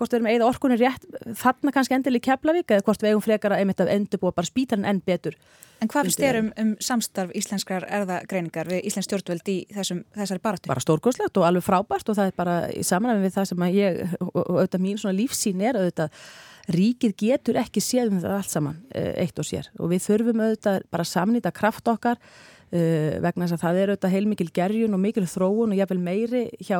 [0.00, 1.04] hvort við erum eigið orkunni rétt
[1.40, 4.86] þarna kannski endileg Keflavík eða hvort við eigum frekar að einmitt af endurbúa bara spítan
[4.88, 5.36] enn betur.
[5.80, 10.42] En hvað finnst þér um, um samstarf íslenskrar erðagreiningar við Íslensk stjórnvöld í þessum, þessari
[10.44, 10.68] baratu?
[10.68, 13.76] Bara stórgóðslegt og alveg frábært og það er bara í samanlega við það sem að
[13.78, 16.24] ég og, og auðvitað mín svona lífsín er auðvitað
[16.70, 20.42] ríkið getur ekki séð um þetta allt saman eh, eitt og sér og við þurfum
[20.44, 22.20] auðvitað bara samnýta kraft okkar
[22.70, 26.78] vegna þess að það er auðvitað heilmikil gerjun og mikil þróun og jáfnvel meiri hjá,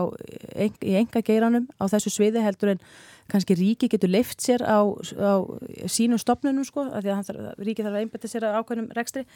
[0.54, 2.84] en, í enga geiranum á þessu sviði heldur en
[3.30, 5.32] kannski ríki getur leift sér á, á
[5.90, 9.26] sínum stopnunum sko, af því að þarf, ríki þarf að einbæta sér á ákveðnum rekstri.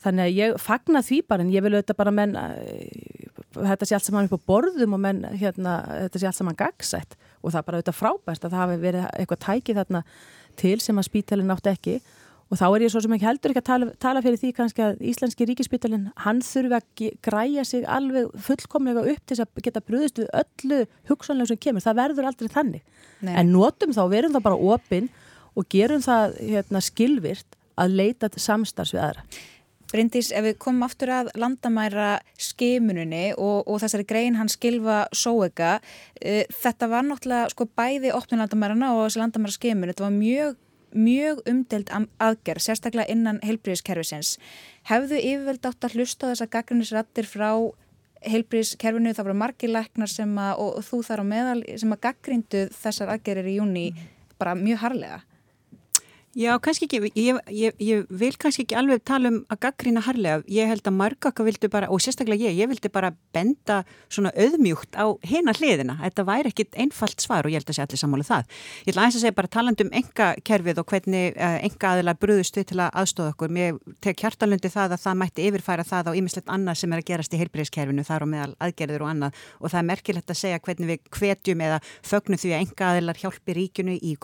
[0.00, 3.96] Þannig að ég fagna því bara en ég vil auðvitað bara menn uh, þetta sé
[3.96, 5.74] allt saman upp á borðum og menn hérna,
[6.06, 9.08] þetta sé allt saman gagsætt og það er bara auðvitað frábært að það hafi verið
[9.10, 10.02] eitthvað tækið þarna
[10.60, 11.98] til sem að spítalinn átti ekki
[12.50, 14.82] Og þá er ég svo sem ekki heldur ekki að tala, tala fyrir því kannski
[14.82, 20.18] að Íslenski ríkispítalinn, hann þurfi að græja sig alveg fullkomlega upp til að geta bröðist
[20.18, 20.80] við öllu
[21.12, 21.84] hugsanlega sem kemur.
[21.84, 22.82] Það verður aldrei þannig.
[23.22, 23.36] Nei.
[23.38, 25.06] En notum þá, verum þá bara opinn
[25.54, 29.24] og gerum það hérna, skilvirt að leita samstarfs við aðra.
[29.90, 35.78] Bryndís, ef við komum aftur að landamæra skimuninni og, og þessari grein hann skilfa sóega,
[36.14, 40.60] e, þetta var náttúrulega sko bæði opnum landamærana og þessi landamæra skimun, þetta var mjög
[40.96, 44.36] mjög umdelt aðgerð, sérstaklega innan heilbríðiskerfisins.
[44.90, 47.50] Hefðu yfirveld átt að hlusta þess að gaggrinnisrattir frá
[48.26, 52.02] heilbríðiskerfinu, það voru margir læknar sem að, og, og þú þar á meðal sem að
[52.08, 53.86] gaggrindu þessar aðgerðir í júni
[54.40, 55.20] bara mjög harlega?
[56.38, 60.44] Já, kannski ekki, ég, ég, ég vil kannski ekki alveg tala um að gaggrína harlega,
[60.46, 64.94] ég held að margaka vildu bara, og sérstaklega ég, ég vildi bara benda svona auðmjúkt
[64.94, 68.22] á hena hliðina, þetta væri ekkit einfalt svar og ég held að sé allir sammála
[68.22, 68.46] um það.
[68.86, 72.78] Ég ætla að segja bara taland um enga kerfið og hvernig enga aðila brúðustu til
[72.78, 76.78] að aðstóða okkur, mér tek hjartalundi það að það mætti yfirfæra það á ýmislegt annað
[76.78, 79.42] sem er að gerast í heilbreyðskerfinu, þar og meðal aðgerður og annað.
[79.58, 83.18] Og það er merkilegt að segja hvernig við hvetjum eða fögnum því að enga aðilar
[83.18, 84.14] hjálpi ríkinu í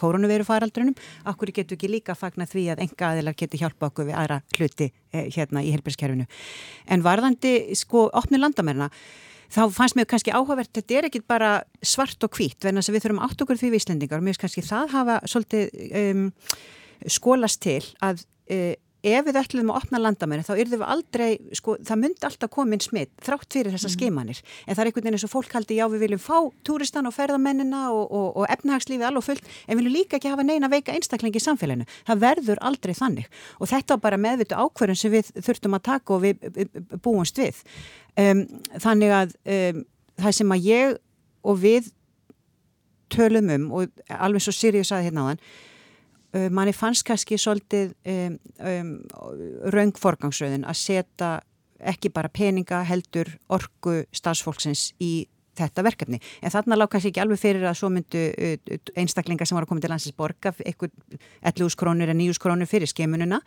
[1.96, 5.72] líka fagna því að enga aðilar geti hjálpa okkur við aðra hluti eh, hérna í
[5.74, 6.28] helbilskerfinu.
[6.92, 8.90] En varðandi sko opni landamærna
[9.52, 11.50] þá fannst mér kannski áhugavert, þetta er ekki bara
[11.84, 14.44] svart og hvít, verðan þess að við þurfum átt okkur því víslendingar og mér finnst
[14.44, 16.24] kannski það hafa svolítið um,
[17.16, 18.74] skólast til að uh,
[19.06, 22.82] ef við ætlum að opna landamenni þá yrðum við aldrei, sko, það myndi alltaf komin
[22.82, 23.94] smitt þrátt fyrir þessa mm.
[23.94, 24.42] skimanir.
[24.66, 27.16] En það er einhvern veginn eins og fólk haldi, já við viljum fá túristan og
[27.16, 31.40] ferðamennina og, og, og efnahagslífið alveg fullt, en viljum líka ekki hafa neina veika einstaklingi
[31.40, 33.28] í samfélaginu, það verður aldrei þannig.
[33.60, 36.72] Og þetta var bara meðvitu ákverðin sem við þurftum að taka og við
[37.04, 37.62] búumst við.
[38.16, 38.46] Um,
[38.80, 39.84] þannig að um,
[40.20, 40.96] það sem að ég
[41.46, 41.92] og við
[43.12, 45.42] tölum um og alveg svo Sirius aði hérna á þann
[46.50, 48.90] manni fannst kannski svolítið um, um,
[49.74, 51.30] raungforgangsröðin að setja
[51.80, 55.26] ekki bara peninga heldur orgu stafsfólksins í
[55.58, 56.20] þetta verkefni.
[56.42, 59.72] En þarna lág kannski ekki alveg fyrir að svo myndu uh, einstaklingar sem var að
[59.72, 60.94] koma til landsins borga eitthvað
[61.42, 63.40] 11 krónur eða 9 krónur fyrir skemununa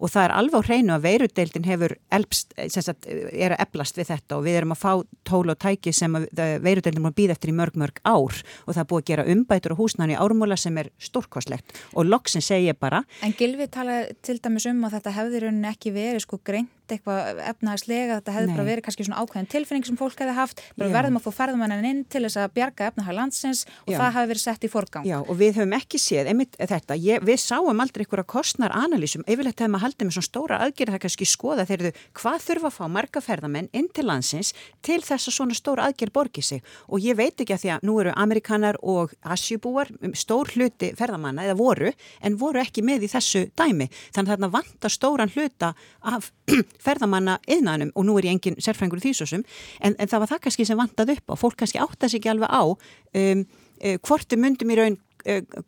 [0.00, 4.10] og það er alveg á hreinu að veirudeildin hefur elpst, sagt, er að eblast við
[4.14, 4.38] þetta.
[4.38, 4.92] Og við erum að fá
[5.28, 8.40] tól og tæki sem veirudeildin múið býða eftir í mörg mörg ár.
[8.64, 12.08] Og það er búið að gera umbætur og húsnæðan í ármúla sem er stórkoslegt og
[12.08, 16.40] loksin segja bara En Gilvi tala til dæmis um að þetta hefðir ekki verið sko
[16.44, 18.56] greint eitthvað efnahagslega, þetta hefði Nei.
[18.56, 21.88] bara verið kannski svona ákveðin tilfinning sem fólk hefði haft, bara verðum að fá ferðumennin
[21.90, 23.98] inn til þess að bjarga efnahag landsins og Já.
[24.00, 25.08] það hefði verið sett í forgang.
[25.08, 29.24] Já og við höfum ekki séð, einmitt þetta, ég, við sáum aldrei einhverja kostnar analýsum,
[29.30, 32.70] yfirleitt hefum að halda með svona stóra aðgerð það kannski skoða þegar þau hvað þurfa
[32.70, 34.52] að fá marga ferðamenn inn til landsins
[34.86, 37.86] til þess að svona stóra aðgerð borgi sig og ég veit ekki að því að
[37.88, 41.92] nú eru amerikanar og asjubúar stór hluti ferðamanna eða voru
[42.24, 46.30] en voru ekki með í þessu dæmi þannig að þarna vantar stóran hluta af
[46.82, 49.44] ferðamanna yðnanum og nú er ég engin sérfrængur í þýsosum
[49.80, 52.50] en, en það var það kannski sem vantað upp og fólk kannski áttast ekki alveg
[52.50, 55.09] á um, uh, hvort við myndum í raun Eh,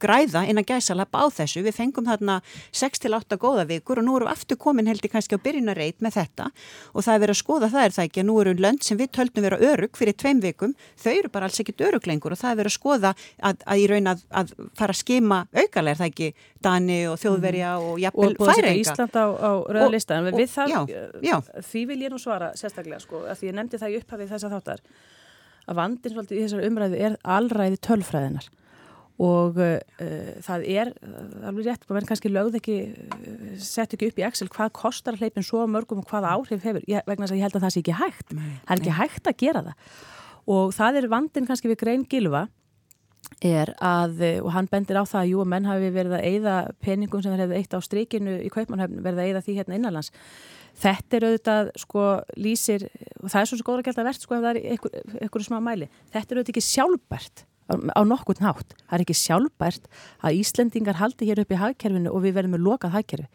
[0.03, 1.63] græða inn að gæsa lappa á þessu.
[1.67, 2.41] Við fengum þarna
[2.75, 6.49] 6-8 góða vikur og nú erum við aftur komin heldur kannski á byrjunarreit með þetta
[6.93, 9.01] og það er verið að skoða það er það ekki að nú eru lönd sem
[9.01, 12.41] við töldum vera örug fyrir tveim vikum, þau eru bara alls ekkit örug lengur og
[12.41, 15.93] það er verið að skoða að, að í raun að, að fara að skima aukalega
[15.93, 16.31] er það ekki
[16.63, 17.89] Dani og Þjóðverja mhm.
[17.89, 18.75] og jafnvel færinga.
[18.83, 20.93] Ísland á, á röðlista en við það,
[21.27, 21.37] já.
[21.73, 24.49] því vil ég nú svara sérstaklega sko, að því ég nefndi það í upphafið þess
[24.51, 28.49] að vandin svolítið í þessari umræðu er allræði tölfræðinar
[29.23, 29.77] og uh,
[30.43, 30.93] það er
[31.47, 32.79] alveg rétt, maður kannski lögð ekki
[33.63, 36.83] sett ekki upp í Excel hvað kostar hleypin svo mörgum og hvaða áhrif hefur.
[36.91, 38.35] Ég, vegna þess að ég held að það sé ekki hægt.
[38.35, 38.99] Nei, það er ekki nei.
[39.03, 39.95] hægt að gera það.
[40.57, 42.49] Og það er vandin kannski við Grein Gilva
[43.43, 46.57] er að, og hann bendir á það að jú að menn hafi verið að eigða
[46.83, 50.13] peningum sem hefði eitt á strikinu í Kaupmannhöfn verið að eigða því hérna innanlands.
[50.83, 52.05] Þetta er auðvitað sko
[52.41, 52.87] lýsir
[53.21, 55.59] og það er svo góður að geta verðt sko ef það er einhverju einhver smá
[55.63, 55.89] mæli.
[56.13, 58.77] Þetta er auðvitað ekki sjálfbært á nokkur nátt.
[58.87, 59.89] Það er ekki sjálfbært
[60.23, 63.27] að Íslendingar haldi hér upp í hagkerfinu og við verðum með lokað hagkerfi.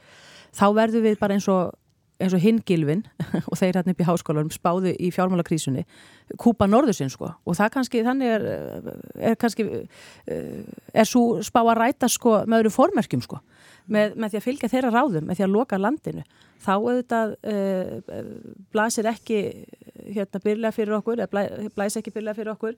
[0.58, 1.76] Þá verðum við bara eins og,
[2.24, 3.04] og hingilvin
[3.50, 5.86] og þeir hérna upp í háskólarum spáðu í fjármálakrísunni.
[6.42, 7.32] Kúpa norðusinn sko.
[7.46, 8.48] Og það kannski þannig er,
[9.32, 9.68] er kannski
[10.28, 13.42] er svo spá að ræta sko með öðru formerkjum sko.
[13.88, 16.24] Með, með því að fylgja þeirra ráðum, með því að loka landinu.
[16.60, 18.32] Þá auðvitað uh,
[18.74, 19.38] blasir ekki
[20.12, 22.76] hérna byrlega fyrir okkur eða blæs ekki byrlega fyrir okkur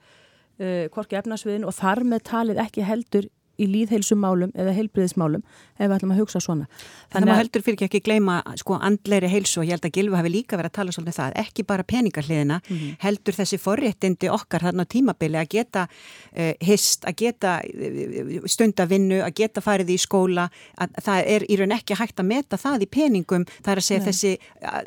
[0.59, 5.43] eh, korki efnarsviðin og þar með talið ekki heldur í líðheilsumálum eða heilbriðismálum
[5.79, 6.67] ef við ætlum að hugsa svona.
[7.13, 10.19] Þannig að heldur fyrir ekki að gleyma sko andleiri heilsu og ég held að Gilvi
[10.19, 12.95] hafi líka verið að tala svolítið um það, ekki bara peningarliðina, mm -hmm.
[13.03, 19.21] heldur þessi forréttindi okkar þarna á tímabili að geta uh, hist, að geta uh, stundavinnu,
[19.23, 22.83] að geta farið í skóla, að það er í raun ekki hægt að meta það
[22.83, 24.09] í peningum, það er að segja Nei.
[24.09, 24.37] þessi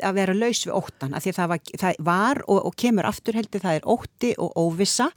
[0.03, 3.05] að vera laus við óttan, að því að það var, það var og, og kemur
[3.05, 5.09] aftur heldur, það er ótti og óvissa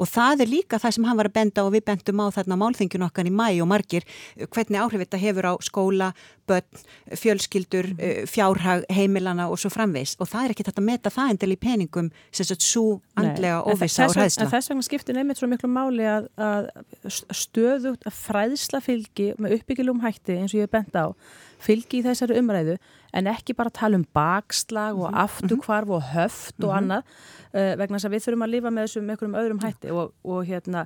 [0.00, 2.56] og það er líka það sem hann var að benda og við bendum á þarna
[3.00, 4.04] málþingin okkar í mæ og margir
[4.36, 6.12] hvernig áhrif þetta hefur á skóla,
[6.46, 6.66] börn,
[7.14, 8.28] fjölskyldur, mm.
[8.28, 11.58] fjárhag, heimilana og svo framvegs og það er ekki þetta að meta það endil í
[11.60, 14.48] peningum sem svo andlega óvisa og ræðsla.
[14.50, 16.70] Þess vegna skiptir nefnit svo miklu máli að, að
[17.08, 21.14] stöðugt að fræðsla fylgi með uppbyggilum hætti eins og ég hef bent á
[21.60, 22.78] fylgi í þessari umræðu
[23.12, 25.22] en ekki bara tala um bakslag og mhm.
[25.26, 26.76] afturkvarf og höft og mhm.
[26.78, 30.44] annað vegna þess að við þurfum að lifa með þessum einhverjum öðrum hætti og, og
[30.46, 30.84] hérna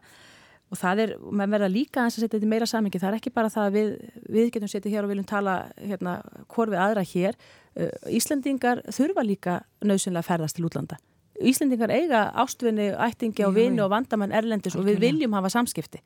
[0.75, 3.33] og það er, maður verða líka að setja þetta í meira samingi, það er ekki
[3.35, 3.91] bara það að við,
[4.35, 6.15] við getum setið hér og viljum tala hérna
[6.51, 7.39] hvort við aðra hér.
[7.75, 10.99] Uh, Íslandingar þurfa líka nöðsynlega að ferðast til útlanda.
[11.45, 16.03] Íslendingar eiga ástvinni, ættingi á vini og vandamann erlendis og við viljum hafa samskipti.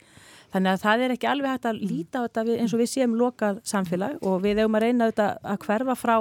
[0.53, 3.17] Þannig að það er ekki alveg hægt að líta á þetta eins og við séum
[3.21, 6.15] lokað samfélag og við hefum að reyna þetta að hverfa frá,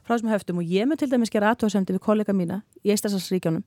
[0.00, 0.62] frá þessum höftum.
[0.62, 3.66] Og ég mun til dæmis gera aðtóðsendu við kollega mína í Eistasarsríkjónum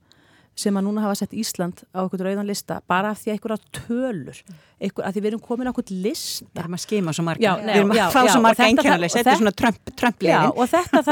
[0.60, 3.60] sem að núna hafa sett Ísland á einhvern rauðan lista bara af því að einhverja
[3.78, 4.42] tölur
[4.80, 6.48] einhver, að því við erum komin á einhvern lista.
[6.54, 9.16] Við erum að skema svo marga, já, við erum að fá já, svo marga einkennarleis,
[9.18, 9.54] þetta er svona
[10.02, 11.04] trömpliðin og þetta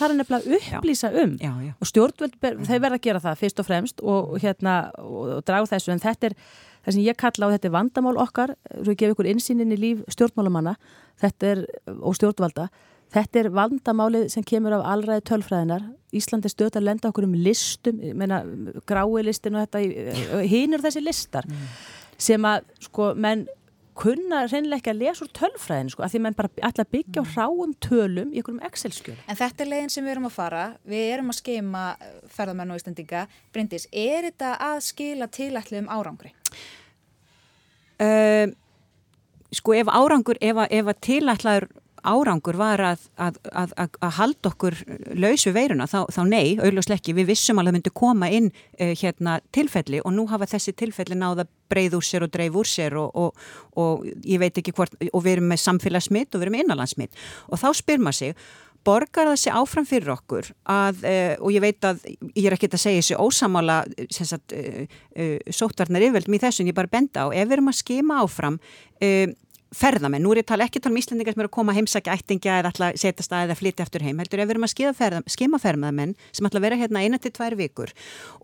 [0.00, 1.34] þarf, nefnilega að upplýsa um.
[1.40, 5.70] Já, og stjórnvöld, þeir verða að gera það fyrst og fremst og, hérna, og, draga
[5.74, 5.92] þessu.
[5.94, 6.38] En þetta er
[6.84, 10.04] það sem ég kalla á þetta vandamál okkar, svo ég gef ykkur insýnin í líf
[10.16, 10.76] stjórnmálamanna.
[11.24, 11.62] Er,
[12.00, 12.66] og stjórnvalda,
[13.14, 17.98] þetta er vandamálið sem kemur af allræði tölfræðinar Íslandi stöðar að lenda okkur um listum
[18.14, 18.44] menna,
[18.86, 21.68] grái listin og þetta hínur þessi listar mm.
[22.28, 23.46] sem að sko menn
[23.94, 27.24] kunna reynilega ekki að lesa úr tölfræðin sko, að því menn bara alltaf byggja á
[27.24, 27.34] mm.
[27.36, 29.22] ráum tölum í einhverjum Excel-skjölu.
[29.30, 31.84] En þetta er leginn sem við erum að fara, við erum að skeima
[32.34, 33.22] ferðamenn og Íslandinga.
[33.54, 36.34] Bryndis, er þetta að skila tilætlu um árangri?
[38.02, 38.50] Uh,
[39.54, 41.70] sko ef árangur, ef að, ef að tilætlaður
[42.04, 44.76] árangur var að, að, að, að halda okkur
[45.16, 49.38] laus við veiruna, þá, þá nei, auðvitað við vissum alveg myndi koma inn uh, hérna
[49.54, 53.14] tilfelli og nú hafa þessi tilfelli náða breið úr sér og dreif úr sér og,
[53.16, 53.48] og,
[53.80, 57.24] og ég veit ekki hvort, og við erum með samfélagsmitt og við erum með innanlandsmitt
[57.48, 58.46] og þá spyr maður sig,
[58.84, 62.68] borgar það sér áfram fyrir okkur að, uh, og ég veit að ég er ekki
[62.68, 67.32] að segja þessu ósamála uh, uh, sótvarnar yfirveldum í þessu en ég bara benda á,
[67.32, 68.60] ef við erum að skema áfram
[69.74, 72.14] ferðamenn, nú er ég tala ekki tala um Íslandingar sem eru að koma að heimsækja
[72.14, 74.74] ættingja eða ætla að setja stað eða flytja eftir heim, heldur ef við erum að
[75.34, 77.92] skema ferðamenn sem ætla að vera hérna eina til tvær vikur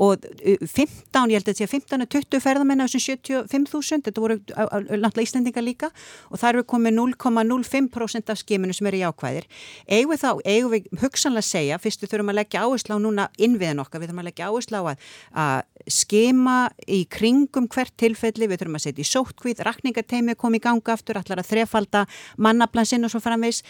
[0.01, 5.27] og 15, ég held að þetta sé 15-20 ferðamenn af þessum 75.000, þetta voru náttúrulega
[5.27, 5.90] Íslandingar líka
[6.31, 9.49] og það eru komið 0,05% af skeminu sem eru í ákvæðir.
[9.90, 12.99] Eigum við þá, eigum við hugsanlega að segja, fyrst við þurfum að leggja áherslu á
[13.03, 15.07] núna innviðan okkar, við þurfum að leggja áherslu á að,
[15.45, 20.62] að skema í kringum hvert tilfelli, við þurfum að setja í sótkvíð, rakningarteimi kom í
[20.62, 22.01] ganga aftur, allar að þrefalda
[22.41, 23.61] mannablansinn og svo framvegs.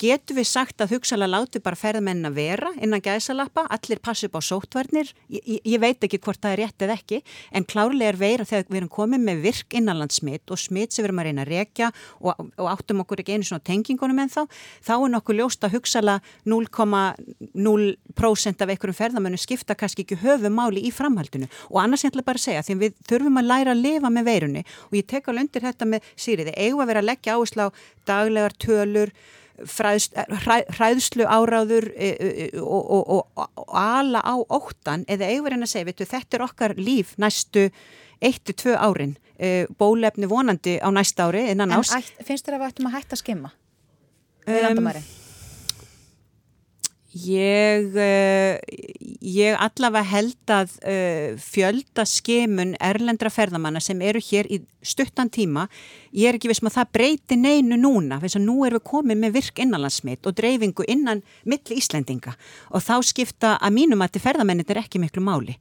[0.00, 4.36] Getur við sagt að hugsalega láti bara ferðmenn að vera innan gæðsalappa, allir passu upp
[4.36, 7.18] á sótvarnir, ég, ég veit ekki hvort það er rétt eða ekki,
[7.56, 11.08] en klárlega er veira þegar við erum komið með virk innanlandsmitt og smitt sem við
[11.10, 11.86] erum að reyna að rekja
[12.20, 14.42] og, og áttum okkur ekki einu svona tengingunum en þá,
[14.84, 20.90] þá er nokkuð ljóst að hugsalega 0,0% af einhverjum ferðamennu skipta kannski ekki höfumáli í
[20.94, 21.46] framhaldinu.
[21.72, 24.24] Og annars ég ætla bara að segja því við þurfum að læra að lifa með
[24.30, 27.66] veirunni og ég tek alveg undir þetta með Sýriði eigum að vera að leggja áherslu
[27.66, 27.68] á
[28.08, 29.12] daglegar tölur
[29.64, 30.24] fræðslu,
[30.76, 35.62] hræðslu áráður e, e, e, og, og, og, og ala á óttan eða eigum við
[35.62, 37.68] að segja veitu, þetta er okkar líf næstu
[38.24, 39.16] 1-2 árin.
[39.76, 43.20] Bólefni vonandi á næsta ári En ætt, finnst þér að við ættum að hætta að
[43.20, 43.50] skimma?
[44.48, 44.86] Um?
[47.16, 47.98] Ég,
[49.20, 50.72] ég allavega held að
[51.44, 55.66] fjölda skemun erlendra ferðamanna sem eru hér í stuttan tíma,
[56.16, 58.86] ég er ekki veist maður um það breyti neinu núna, þess að nú erum við
[58.90, 62.36] komið með virk innanlandsmitt og dreifingu innan milli Íslendinga.
[62.72, 65.56] Og þá skipta að mínum að til ferðamennir er ekki miklu máli.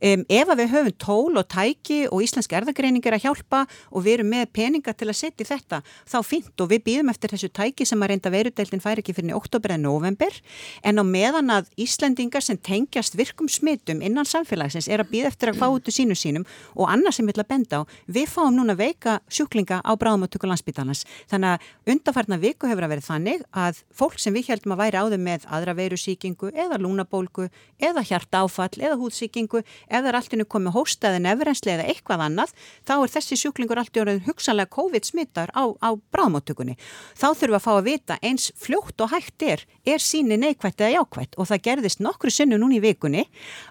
[0.00, 4.18] Um, ef að við höfum tól og tæki og íslensk erðagreiningar að hjálpa og við
[4.18, 7.86] erum með peninga til að setja þetta, þá fint og við býðum eftir þessu tæki
[7.88, 10.40] sem að reynda verudeldin fær ekki fyrir oktober en november
[10.82, 15.52] en á meðan að Íslendingar sem tengjast virkum smittum innan samfélagsins er að býða eftir
[15.52, 18.69] að fá út úr sínu sínum og annað sem að benda á, við fáum núna
[18.78, 21.04] veika sjúklinga á bráðmáttöku landsbytarnas.
[21.30, 25.00] Þannig að undarfarna viku hefur að verið þannig að fólk sem við heldum að væri
[25.00, 27.48] áður með aðra veirusíkingu eða lúnabólgu
[27.80, 32.54] eða hjarta áfall eða húðsíkingu eða er alltinu komið hóstaði nefrensli eða eitthvað annað,
[32.86, 36.76] þá er þessi sjúklingur alltið orðið hugsanlega COVID smittar á, á bráðmáttökunni.
[37.18, 41.00] Þá þurfum að fá að vita eins fljótt og hægt er, er síni neikvætt eða
[41.00, 43.26] jákvætt og það gerðist nokkru sinnu núni í vikunni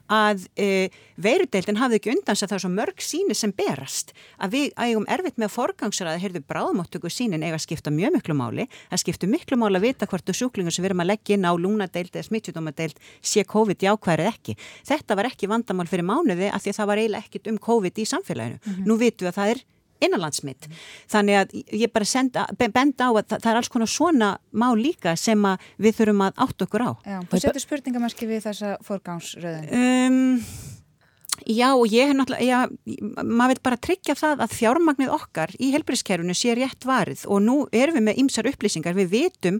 [0.09, 0.89] að e,
[1.21, 5.07] veirudeildin hafði ekki undans að það er svo mörg síni sem berast að við ægum
[5.11, 9.31] erfitt með að forgangsraða heyrðu bráðmáttöku sínin eiga að skipta mjög miklu máli það skiptu
[9.31, 12.13] miklu máli að vita hvort þú sjúklingur sem við erum að leggja inn á lúnadeild
[12.13, 14.57] eða smittsjúdómadeild sé COVID jákværið ekki
[14.89, 17.99] þetta var ekki vandamál fyrir mánuði að því að það var eiginlega ekkit um COVID
[17.99, 18.87] í samfélaginu mm -hmm.
[18.87, 19.67] nú vitum við að það er
[20.03, 20.67] innanlandsmitt.
[21.11, 25.15] Þannig að ég bara senda, benda á að það, er alls konar svona má líka
[25.19, 25.45] sem
[25.81, 26.91] við þurfum að átt okkur á.
[27.03, 29.69] Já, þú setur spurningamarki við þessa forgánsröðin.
[29.75, 30.43] Um,
[31.45, 35.71] já og ég hef náttúrulega, já, maður vil bara tryggja það að fjármagnið okkar í
[35.75, 37.25] helbriðskerfunu sé rétt varið.
[37.27, 38.97] Og nú erum við með ymsar upplýsingar.
[38.97, 39.59] Við vitum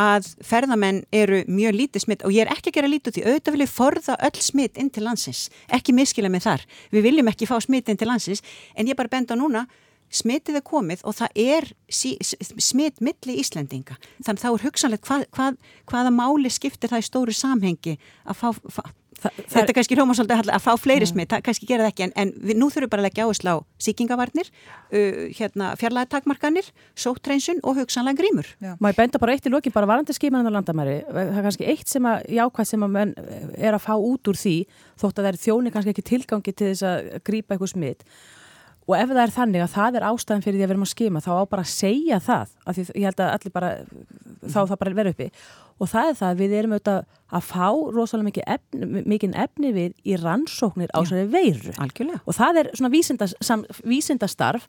[0.00, 3.26] að ferðamenn eru mjög lítið smitt og ég er ekki að gera lítið því.
[3.28, 6.66] Auðvitað vil ég forða öll smitt inn til landsins, ekki miskila með þar.
[6.94, 8.44] Við viljum ekki fá smitt inn til landsins.
[8.74, 9.66] En ég bara benda núna
[10.10, 13.98] smitið er komið og það er smitt milli Íslendinga.
[14.24, 15.60] Þannig þá er hugsanlegt hvað, hvað,
[15.90, 17.94] hvaða máli skiptir það í stóru samhengi
[18.26, 18.82] að fá, fá
[19.20, 21.10] Þa, þetta er kannski hljóma svolítið að fá fleiri mm.
[21.10, 23.26] smitt, það kannski gera það ekki en, en við, nú þurfum við bara að leggja
[23.26, 23.56] áherslu á
[23.86, 24.50] síkingavarnir,
[24.94, 26.72] uh, hérna, fjarlæðatakmarkanir,
[27.04, 28.50] sóttreinsun og hugsanlega grímur.
[28.80, 31.70] Má ég benda bara eitt í loki, bara varandi skímanan á landamæri, það er kannski
[31.74, 33.14] eitt sem að jákvæð sem að menn
[33.60, 34.56] er að fá út úr því
[35.00, 38.06] þótt að það er þjóni kannski ekki tilgangi til þess að grípa eitthvað smitt
[38.90, 40.92] og ef það er þannig að það er ástæðan fyrir því að við erum að
[40.92, 43.70] skima þá á bara að segja það, af því ég held að allir bara,
[44.46, 45.28] þá það bara verður uppi
[45.80, 47.00] og það er það að við erum auðvitað
[47.30, 51.74] að fá rosalega mikið efni, mikið efni við í rannsóknir á svona veiru.
[51.80, 52.20] Algjörlega.
[52.26, 52.90] og það er svona
[53.86, 54.66] vísindastarf.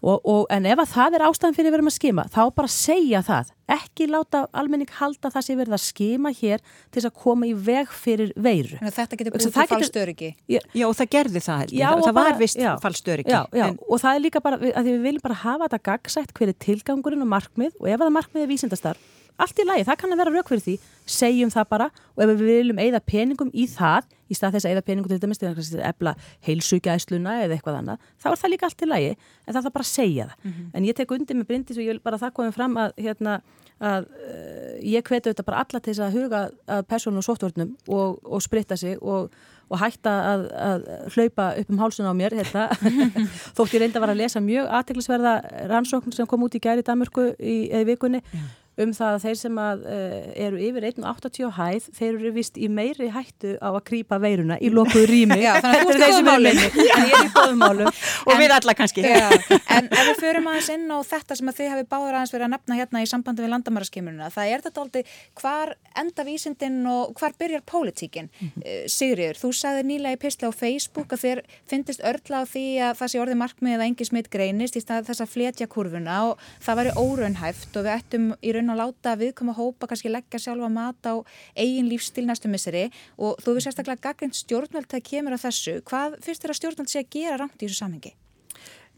[0.00, 2.40] Og, og, en ef að það er ástæðan fyrir að vera með að skima þá
[2.56, 7.10] bara segja það, ekki láta almenning halda það sem verður að skima hér til þess
[7.10, 8.80] að koma í veg fyrir veiru.
[8.80, 10.86] En Þetta getur búið til fallstöryggi Já.
[10.88, 13.78] Og það gerði það heldur, já, það var vist fallstöryggi en...
[13.84, 17.26] og það er líka bara, að við viljum bara hafa þetta gagsætt hver er tilgangurinn
[17.26, 17.76] og markmið.
[17.82, 20.64] Og ef það markmið er vísindastarf allt í lagi, það kann að vera rauk fyrir
[20.64, 20.74] því
[21.08, 24.72] segjum það bara og ef við viljum eigða peningum í það, í stað þess að
[24.72, 26.14] eigða peningum til dæmis til að efla
[26.46, 29.86] heilsugæsluna eða eitthvað annað, þá er það líka allt í lagi en það er bara
[29.86, 30.70] að segja það mm -hmm.
[30.74, 33.40] en ég tek undir með Bryndis og ég vil bara það komið fram að, hérna,
[33.78, 37.76] að uh, ég hveti þetta bara alla til þess að huga að persónu og sóttvörnum
[37.88, 39.30] og, og spritta sig og
[39.68, 42.70] og hætta að, að hlaupa upp um hálsun á mér hérna.
[43.56, 45.34] þótt ég reynda var að lesa mjög aðteglisverða
[45.68, 48.40] rannsókn sem kom út í gæri Danmörku í, vikunni Já
[48.82, 50.16] um það að þeir sem að, uh,
[50.46, 54.70] eru yfir 1,80 hæð, þeir eru vist í meiri hættu á að krýpa veiruna í
[54.72, 55.38] lokuð rými.
[55.46, 56.60] Já, þannig að þú ert góðmálum.
[56.62, 57.90] Já, ég er í góðmálum.
[58.28, 59.04] Og en, við alla kannski.
[59.04, 59.28] Já,
[59.76, 62.46] en ef við förum aðeins inn á þetta sem að þið hafi báður aðeins verið
[62.48, 65.02] að nefna hérna í sambandi við landamæraskimurina, það er þetta aldrei
[65.40, 68.30] hvar enda vísindin og hvar byrjar pólitíkin.
[68.30, 68.66] Mm -hmm.
[68.66, 72.66] uh, Sigriður, þú sagði nýlega í pisla á Facebook að þér finnist örla á því
[72.88, 76.18] að það sé orði markmið að engi smitt greinist í stað þess að fletja kurvuna
[76.30, 80.40] og það væri óraunhæft og við ættum í raun að láta viðkoma hópa kannski leggja
[80.42, 81.14] sjálfa mat á
[81.56, 85.76] eigin lífstil næstu misseri og þú við sérstaklega gaggrind stjórnvöld það kemur að þessu.
[85.88, 88.14] Hvað fyrst er að stjórnvöld sé að gera rámt í þessu samhengi?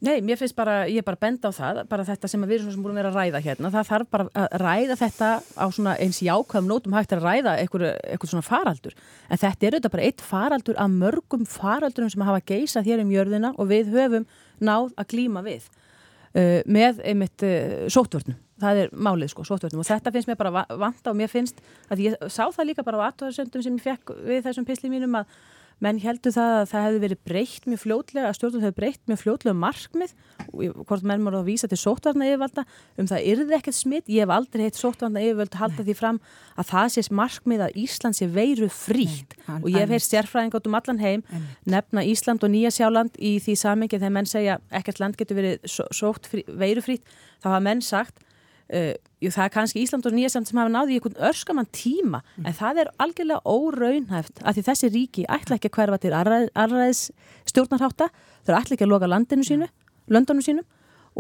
[0.01, 2.85] Nei, mér finnst bara, ég er bara bend á það, bara þetta sem við erum
[2.87, 6.21] búin að vera að ræða hérna, það þarf bara að ræða þetta á svona eins
[6.25, 8.97] jákvæðum nótum hægt að ræða eitthvað svona faraldur.
[9.29, 13.13] En þetta er auðvitað bara eitt faraldur af mörgum faraldurum sem hafa geysað hér um
[13.13, 14.25] jörðina og við höfum
[14.57, 19.89] náð að glíma við uh, með einmitt uh, sótvörnum það er málið sko, sóttvörnum og
[19.89, 23.07] þetta finnst mér bara vanta og mér finnst að ég sá það líka bara á
[23.11, 25.33] aðtöðarsöndum sem ég fekk við þessum pisli mínum að
[25.81, 29.21] menn heldur það að það hefði verið breytt mjög fljótlega, að stjórnum hefði breytt mjög
[29.23, 30.13] fljótlega markmið,
[30.85, 32.65] hvort menn voru að vísa til sóttvarna yfirvalda,
[33.01, 36.21] um það yrði ekkert smitt, ég hef aldrei heitt sóttvarna yfirvald halda því fram
[36.61, 39.37] að það sést markmið að Ísland sé veiru frítt.
[39.57, 41.51] Og ég hef heilt stjærfræðing átum allan heim Nei.
[41.77, 45.65] nefna Ísland og Nýja Sjáland í því samengið þegar menn segja ekkert land getur verið
[45.71, 47.09] sótt veiru frítt,
[47.41, 48.21] þá hafa menn sagt
[48.71, 52.21] Uh, jú, það er kannski Ísland og Nýjasamt sem hafa náði í einhvern örskamann tíma
[52.23, 52.45] mm.
[52.47, 57.01] en það er algjörlega óraunhæft að því þessi ríki ætla ekki að hverfa til arraðis
[57.51, 58.07] stjórnarhátta
[58.47, 59.67] þau ætla ekki að loka landinu sínu,
[60.07, 60.69] löndunum sínum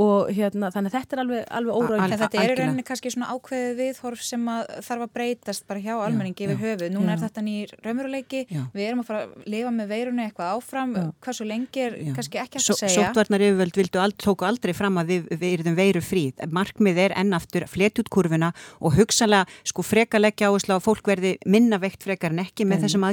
[0.00, 3.34] og hérna, þannig að þetta er alveg, alveg óraun Þetta er í rauninni kannski svona
[3.34, 7.16] ákveðið viðhorf sem að þarf að breytast bara hjá almenningi já, yfir höfu, núna já.
[7.16, 8.42] er þetta nýr raumuruleiki,
[8.74, 11.06] við erum að fara að lifa með veirunni eitthvað áfram, já.
[11.24, 12.90] hvað svo lengi er kannski ekki að segja.
[12.96, 17.66] Sóttvarnar yfirvöld ald, tóku aldrei fram að við, við erum veiru fríð, markmið er ennaftur
[17.70, 22.86] fletjútkurvuna og hugsanlega sko frekalegja áherslu á fólk verði minna veikt frekar en ekki með
[22.86, 23.08] þessum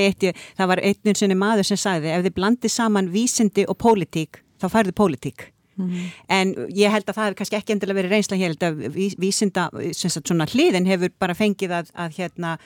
[0.00, 4.42] eitt, það var einnum sinni maður sem sagði, ef þið blandið saman vísindi og pólitík,
[4.60, 6.06] þá færðu pólitík Mm -hmm.
[6.28, 9.70] en ég held að það hefur kannski ekki endilega verið reynsla hér, held að vísinda
[9.94, 12.58] svona hliðin hefur bara fengið að, að hérna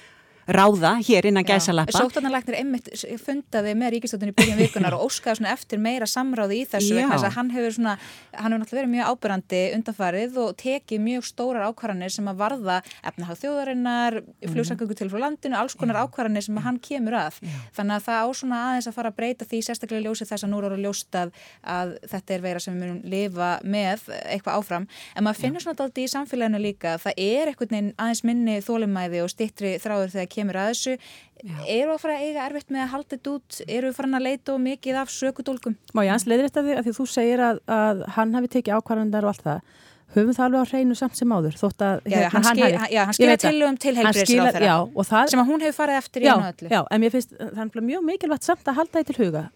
[0.46, 1.96] ráða hér innan gæsalappa.
[1.96, 2.90] Sóttanarleiknir einmitt
[3.24, 7.28] fundaði með ríkistöldunni byrjun vikunar og óskaði svona eftir meira samráði í þessu vegna þess
[7.30, 7.94] að hann hefur svona,
[8.34, 12.78] hann hefur náttúrulega verið mjög ábyrrandi undanfarið og tekið mjög stórar ákvarðanir sem að varða
[13.04, 14.52] efnahag þjóðarinnar, mhm.
[14.54, 17.40] flugsangöngu til frá landinu, alls konar ákvarðanir sem að hann kemur að.
[17.40, 17.56] Já.
[17.78, 20.52] Þannig að það á svona aðeins að fara að breyta því sérstaklega ljósið þess að
[20.52, 21.34] nú eru ljóstað
[21.74, 24.88] að þetta er veira sem við munum lifa með eitthvað áfram.
[25.14, 29.32] En maður finnur svona alltaf í samfélaginu líka, það er eitthvað aðeins minni þólumæði og
[29.32, 30.96] stittri þráður þegar kemur að þessu.
[31.44, 31.56] Já.
[31.68, 33.56] eru að fara að eiga erfitt með að halda þetta út?
[33.68, 36.76] Eru að fara að leita og mikið af sökudólkum Má ég ans leiðir þetta því
[36.78, 39.82] að því þú segir að, að hann hafi tekið ákvarðandar og allt það
[40.14, 43.00] höfum það alveg á hreinu samt sem áður þótt að já, hérna, hann, hann, já,
[43.04, 46.72] hann skilja tilugum til heilbríðsráð sem að hún hefur farið eftir í einu öllu.
[46.72, 49.46] Já, en mér finnst það er mjög mikilvægt samt að halda því til, huga,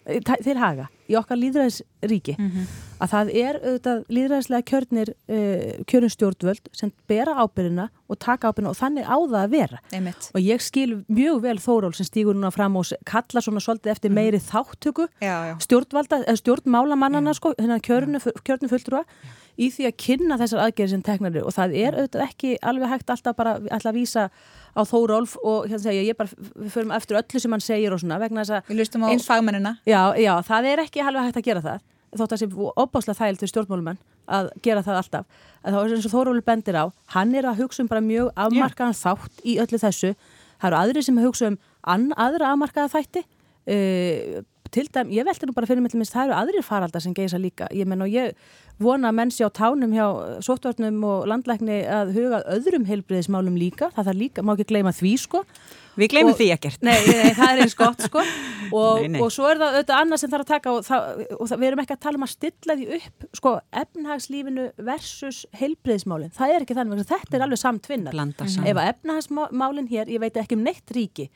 [0.45, 2.73] til haga í okkar líðræðisríki mm -hmm.
[3.01, 8.79] að það er auðvitað líðræðislega kjörnir uh, kjörnstjórnvöld sem bera ábyrðina og taka ábyrðina og
[8.79, 9.79] þannig á það að vera.
[9.93, 10.31] Einmitt.
[10.35, 14.11] og ég skil mjög vel Þóról sem stígur núna fram og kalla svona svolítið eftir
[14.11, 14.15] mhm.
[14.15, 15.09] meiri þáttöku
[15.61, 19.05] stjórnvalda, stjórnmálamannana sko, kjörnum fulltrúa
[19.59, 23.13] í því að kynna þessar aðgerðir sem teknar og það er auðvitað ekki alveg hægt
[23.15, 24.29] alltaf bara alltaf að vísa
[24.79, 26.31] á Þórólf og hérna segja ég bara,
[26.71, 29.27] förum eftir öllu sem hann segir og svona vegna þess að Við lustum á eins
[29.27, 29.73] fagmennina.
[29.89, 31.87] Já, já, það er ekki alveg hægt að gera það.
[32.09, 33.99] Þótt að það sé opbáslega þægilt fyrir stjórnmálumenn
[34.39, 35.41] að gera það alltaf.
[35.63, 36.85] Að þá er eins og Þórólf bendir á,
[37.17, 39.03] hann er að hugsa um bara mjög afmarkaðan yeah.
[39.03, 40.13] þátt í öllu þessu.
[40.59, 43.25] Það eru aðri sem hugsa um an, aðra afmarkaða þætti.
[43.69, 44.39] Uh,
[44.75, 47.15] til dæm, ég veldi nú bara fyrir mig til minnst það eru aðrir faraldar sem
[47.17, 47.69] geisa líka.
[47.75, 48.37] Ég menn og ég
[48.83, 50.07] vona að mennsi á tánum hjá
[50.45, 53.91] sóttvarnum og landlækni að huga öðrum heilbriðismálum líka.
[53.97, 55.43] Það þarf líka, má ekki gleyma því sko.
[55.99, 56.85] Við gleymum því ekkert.
[56.87, 58.23] Nei, nei það er eins gott sko.
[58.69, 59.21] Og, nei, nei.
[59.25, 61.69] og svo er það auðvitað annað sem þarf að taka og, það, og það, við
[61.71, 66.67] erum ekki að tala um að stilla því upp sko, efnahagslífinu versus heilbriðismálin, það er
[66.67, 68.19] ekki þannig þetta er alveg samtvinnar.
[68.45, 71.31] Ef að efnahagsmálin hér, ég veit ekki um neitt ríki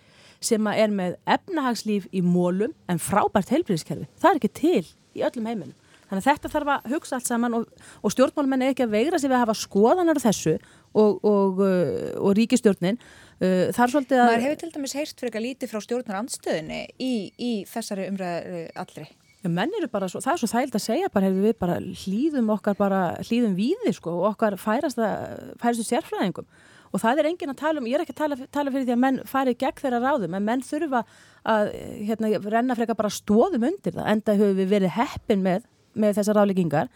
[0.46, 4.08] sem er með efnahagslíf í mólum en frábært heilbríðiskerfi.
[4.20, 4.84] Það er ekki til
[5.16, 5.78] í öllum heiminum.
[6.12, 7.68] Þannig að þetta þarf að hugsa allt saman og,
[8.04, 12.10] og stjórnmálmenn er ekki að veigra sig við að hafa skoðanar þessu og, og, uh,
[12.20, 14.28] og ríkistjórnin uh, þar svolítið að...
[14.28, 18.60] Maður hefur til dæmis heyrt fyrir eitthvað lítið frá stjórnar andstöðinni í, í þessari umræðu
[18.84, 19.06] allri.
[19.40, 22.52] Já, menn eru bara svo, það er svo þægild að segja bara við bara hlýðum
[22.58, 26.46] okkar bara hlýðum víði sko og okkar færastu sérfræðingum
[26.92, 28.94] og það er engin að tala um, ég er ekki að tala, tala fyrir því
[28.94, 31.02] að menn fari gegn þeirra ráðum en menn þurfa
[31.48, 31.72] að
[32.08, 35.66] hérna, renna freka bara stóðum undir það enda höfum við verið heppin með,
[35.98, 36.90] með þessar ráðleggingar.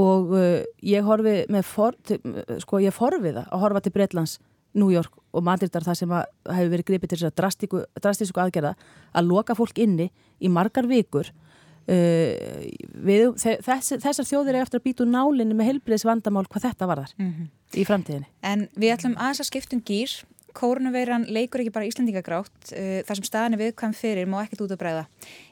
[0.00, 2.20] Og uh, ég horfi með for, til,
[2.62, 4.38] sko ég forfi það að horfa til Breitlands,
[4.78, 7.72] New York og Madridar það sem hefur verið gripið til þess að
[8.04, 8.76] drastísku aðgerða
[9.18, 11.32] að loka fólk inni í margar vikur
[11.90, 12.68] Uh,
[13.02, 16.86] við, þess, þessar þjóðir er eftir að býta úr nálinni með helbriðs vandamál hvað þetta
[16.86, 17.48] var þar mm -hmm.
[17.74, 18.28] í framtíðinni.
[18.46, 20.20] En við ætlum aðeins að skiptum gýr.
[20.54, 22.70] Kórnuveiran leikur ekki bara Íslandingagrátt.
[22.70, 25.04] Uh, þar sem staðinni viðkvæm fyrir má ekkert út að breyða.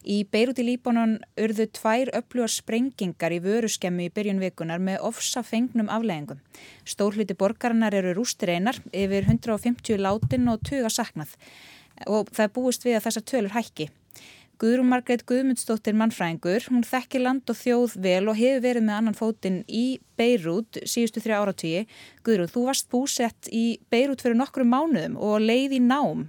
[0.06, 5.42] Í Beirut í Líbanon urðu tvær öflugar sprengingar í vöruskemmu í byrjun vikunar með ofsa
[5.42, 6.38] fengnum afleggingum.
[6.86, 11.34] Stórluti borgarinnar eru rústir einar yfir 150 látin og tuga saknað
[12.06, 13.88] og það búist við að þessar tölur hækki.
[14.58, 19.14] Guðrún Margreit Guðmundsdóttir mannfræðingur, hún þekkir land og þjóð vel og hefur verið með annan
[19.14, 21.84] fótinn í Beirút síðustu þrjá áratíi.
[22.26, 26.26] Guðrún, þú varst búsett í Beirút fyrir nokkru mánuðum og leið í nám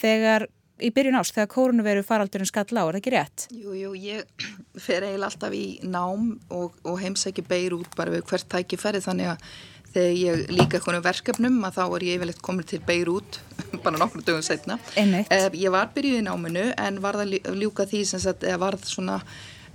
[0.00, 0.48] þegar,
[0.82, 3.46] í byrjun ást þegar kórunveru faraldurinn skall á, er það ekki rétt?
[3.54, 4.26] Jú, jú, ég
[4.88, 9.50] fer eiginlega alltaf í nám og, og heimsækki Beirút bara við hvert tækifæri þannig að
[9.98, 13.40] þegar ég líka konum verkefnum að þá er ég yfirleitt komin til Beirut
[13.84, 18.02] bara nokkru dögum setna eh, ég var byrjuð í náminu en var það ljúka því
[18.08, 19.20] sem sagt, var svona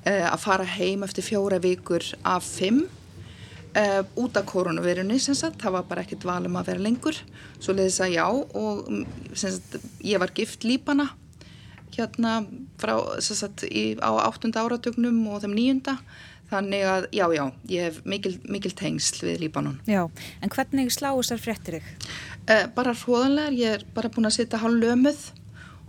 [0.06, 2.86] eh, að fara heim eftir fjóra vikur af fimm
[3.76, 7.20] eh, út af koronavirunni það var bara ekkert valum að vera lengur.
[7.60, 8.88] Svo leiðis að já og
[9.34, 11.10] sagt, ég var gift lípana
[11.94, 12.40] hérna
[12.82, 15.98] frá, sagt, í, á áttunda áratögnum og þeim nýjunda
[16.54, 19.80] Þannig að já, já, ég hef mikil, mikil tengsl við Líbanon.
[19.90, 20.04] Já,
[20.44, 22.12] en hvernig sláist þar fréttir þig?
[22.46, 25.24] Eh, bara hróðanlegar, ég er bara búin að setja hálf lömuð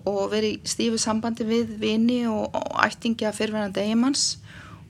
[0.08, 4.24] og verið í stífu sambandi við vini og, og ættingja fyrirverðandi eigimanns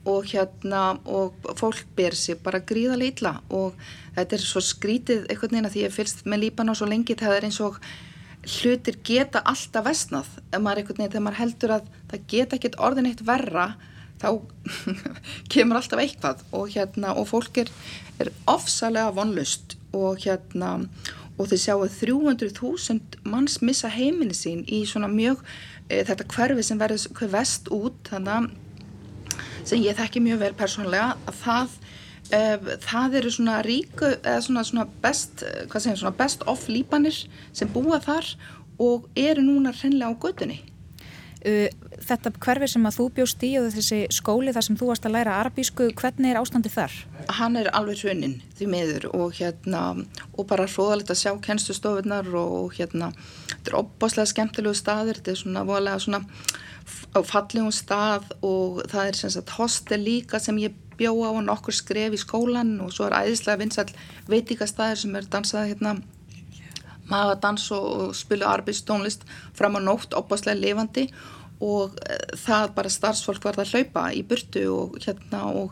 [0.05, 3.73] og hérna og fólk ber sig bara gríðarlega illa og
[4.15, 7.37] þetta er svo skrítið einhvern veginn að því ég fylgst með Líbanon svo lengi það
[7.39, 7.79] er eins og
[8.45, 12.79] hlutir geta alltaf vestnað ef maður einhvern veginn þegar maður heldur að það geta ekkert
[12.87, 13.67] orðin eitt verra
[14.21, 14.29] þá
[15.53, 17.71] kemur alltaf eitthvað og hérna og fólk er,
[18.21, 20.77] er ofsalega vonlust og hérna
[21.35, 25.41] og þið sjáu 300.000 manns missa heimini sín í svona mjög
[25.89, 28.53] e, þetta hverfi sem verður vest út þannig
[29.65, 31.75] sem ég þekki mjög vel persónlega að það
[32.31, 32.41] e,
[32.85, 37.99] það eru svona ríku eða svona, svona best segir svona best off lípanir sem búa
[38.03, 38.31] þar
[38.79, 40.61] og eru núna hreinlega á gödunni
[41.45, 45.15] þetta hverfi sem að þú bjóst í og þessi skóli þar sem þú varst að
[45.15, 46.95] læra arabísku, hvernig er ástandi þar?
[47.37, 49.83] Hann er alveg hruninn því miður og hérna
[50.33, 53.11] og bara hróðalegt að sjá kennslustofunar og hérna
[53.51, 56.23] þetta er opbáslega skemmtilegu staðir, þetta er svona voðalega svona
[57.25, 61.75] fallegum stað og það er sem sagt hostel líka sem ég bjó á og nokkur
[61.75, 63.89] skref í skólan og svo er æðislega vinsall
[64.31, 65.95] veitikastæðir sem er dansað hérna
[67.09, 69.25] magadans og spilu arbeidstónlist
[69.57, 71.09] fram á nótt opbáslega lifandi.
[71.63, 75.71] Og eh, það bara starfsfólk var að hlaupa í burtu og hérna og,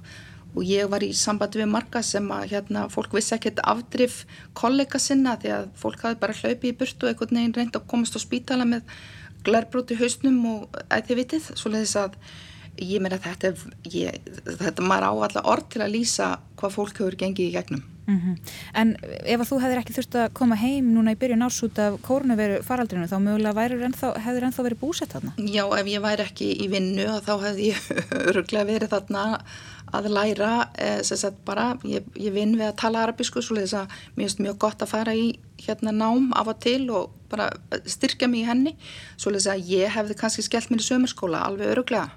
[0.53, 4.23] og ég var í sambandi við marga sem að hérna fólk vissi ekkert afdrif
[4.55, 7.87] kollega sinna því að fólk hafi bara hlaupi í burtu og einhvern veginn reynd að
[7.91, 8.87] komast á spítala með
[9.43, 12.15] glærbróti hausnum og að þið vitið, svo leiðis að
[12.79, 13.53] ég meina þetta,
[13.91, 16.29] ég, þetta maður á alla orð til að lýsa
[16.59, 18.37] hvað fólk hefur gengið í gegnum Mm -hmm.
[18.73, 18.95] En
[19.25, 22.01] ef að þú hefðir ekki þurft að koma heim núna í byrjun árs út af
[22.01, 25.31] kórnuveru faraldrinu þá mögulega ennþá, hefðir ennþá verið búsett þarna?
[25.37, 27.79] Já, ef ég væri ekki í vinnu þá hefði ég
[28.29, 29.23] öruglega verið þarna
[29.93, 33.93] að læra eh, sagt, bara, ég, ég vinn við að tala arabísku svo leiðis að
[34.15, 37.49] mér finnst mjög gott að fara í hérna nám af og til og bara
[37.85, 38.75] styrkja mig í henni
[39.15, 42.09] svo leiðis að ég hefði kannski skellt mér í sömurskóla alveg öruglega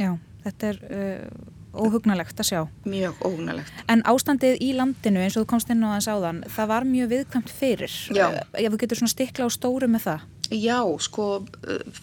[0.00, 2.60] Já, þetta er uh, óhugnalegt að sjá.
[2.88, 3.82] Mjög óhugnalegt.
[3.92, 7.10] En ástandið í landinu eins og þú komst inn á þess áðan, það var mjög
[7.12, 7.96] viðkvæmt fyrir.
[8.12, 8.26] Já.
[8.52, 10.26] Ef þú getur svona stikla á stóru með það.
[10.52, 11.26] Já, sko,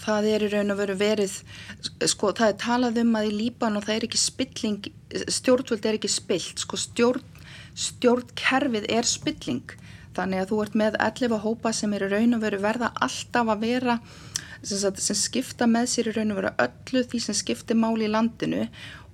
[0.02, 1.36] það er í raun og veru verið,
[2.10, 4.90] sko, það er talað um að í Líban og það er ekki spilling,
[5.38, 7.28] stjórnvöld er ekki spilt, sko, stjórn,
[7.78, 9.76] stjórnkerfið er spilling.
[10.18, 13.54] Þannig að þú ert með 11 hópa sem er í raun og veru verða alltaf
[13.54, 14.00] að vera
[14.64, 18.12] sem, sem skipta með sér í raun og veru öllu því sem skiptir máli í
[18.12, 18.66] landinu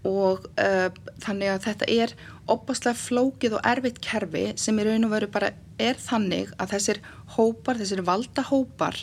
[0.05, 0.87] og uh,
[1.23, 2.15] þannig að þetta er
[2.51, 5.51] opaslega flókið og erfitt kerfi sem í raun og veru bara
[5.81, 6.99] er þannig að þessir
[7.35, 8.99] hópar, þessir valda hópar,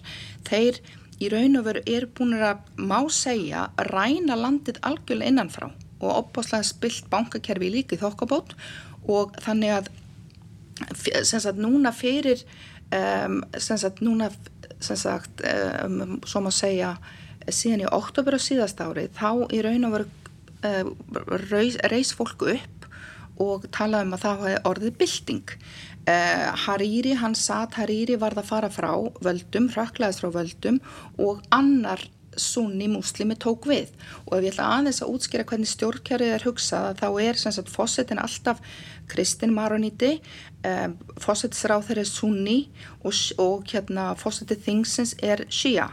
[0.47, 0.79] þeir
[1.23, 5.71] í raun og veru er búin að má segja ræna landið algjörlega innanfrá
[6.03, 8.57] og opaslega spilt bankakerfi líka í þokkabót.
[9.11, 9.91] Og þannig að
[11.27, 12.43] sem sagt núna fyrir
[12.95, 14.31] um, sem sagt núna
[14.83, 16.95] sem sagt um, svo maður segja
[17.51, 20.11] síðan í oktober á síðast ári þá í raun og veru
[20.63, 22.89] reys fólk upp
[23.43, 25.55] og talaði um að það var orðið bylting.
[26.03, 28.91] Uh, Hariri, hann satt Hariri varð að fara frá
[29.23, 30.81] völdum, rökklaðist frá völdum
[31.23, 32.03] og annar
[32.37, 33.93] sunni muslimi tók við.
[34.27, 37.73] Og ef ég ætla aðeins að útskýra hvernig stjórnkjærið er hugsað þá er sem sagt
[37.73, 38.63] fósettin alltaf
[39.13, 40.15] Kristin Maroníti
[40.65, 42.59] um, fósettisráð þeirri sunni
[43.03, 45.91] og, og hérna fósettið þingsins er Shia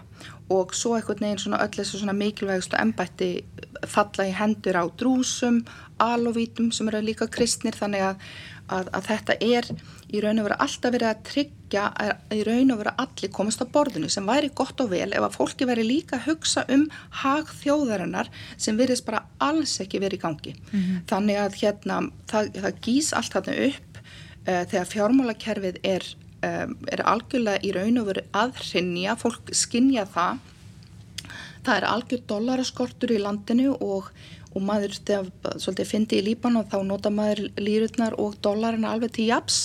[0.50, 3.32] og svo eitthvað neginn svona öll þessu svona mikilvægustu ennbætti
[3.88, 5.64] falla í hendur á drúsum,
[6.02, 8.28] alovítum sem eru líka kristnir þannig að,
[8.68, 9.70] að, að þetta er
[10.10, 13.62] í raun og vera alltaf verið að tryggja að í raun og vera allir komast
[13.62, 16.88] á borðinu sem væri gott og vel ef að fólki veri líka að hugsa um
[17.22, 20.56] hag þjóðarinnar sem verðist bara alls ekki verið í gangi.
[20.72, 21.04] Mm -hmm.
[21.12, 22.00] Þannig að hérna
[22.32, 24.02] það, það gís allt þarna upp
[24.50, 26.10] uh, þegar fjármálakerfið er,
[26.46, 30.42] um, er algjörlega í raun og veru aðrinja, fólk skinja það.
[31.66, 34.12] Það er algjör dollaraskortur í landinu og
[34.58, 34.96] og maður,
[35.62, 39.60] svolítið fyndi í Líban og þá nota maður lýrutnar og dollarin alveg til japs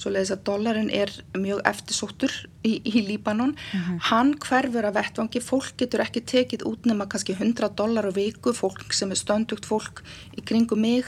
[0.00, 2.32] svo leiðis að dollarin er mjög eftirsóttur
[2.64, 3.82] í, í Líbanon uh mhm.
[3.82, 3.98] -huh.
[4.08, 8.52] hann hverfur að vettvangi fólk getur ekki tekið út nema kannski 100 dollar á viku,
[8.52, 10.02] fólk sem er stöndugt fólk
[10.36, 11.04] í kringu mig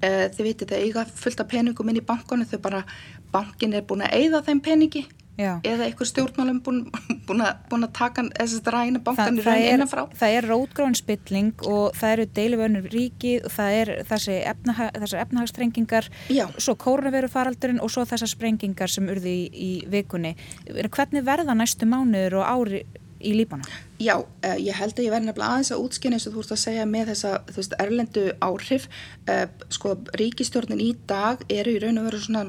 [0.00, 2.84] eh, þið veitir það eiga fullt af peningum inn í bankonu þau bara,
[3.32, 5.06] bankin er búin að eigða þeim peningi
[5.40, 5.56] Já.
[5.64, 6.80] eða einhver stjórnmálum búin,
[7.26, 10.98] búin, að, búin að taka þess að ræna bankanir það, það, er, það er rótgróðin
[10.98, 14.90] spilling og það eru deilivönur ríkið og það er þessi efnaha,
[15.24, 16.10] efnahagstrengingar
[16.58, 20.34] svo kórnaverufaraldurinn og svo þessar sprengingar sem urði í, í vikunni
[20.68, 22.84] hvernig verða næstu mánuður og ári
[23.22, 23.66] í Líbana?
[24.02, 26.54] Já, uh, ég held að ég verði nefnilega aðeins að útskynna eins og þú ert
[26.56, 28.88] að segja með þessa veist, erlendu áhrif
[29.30, 32.44] uh, sko ríkistjórnin í dag eru í raun og veru svona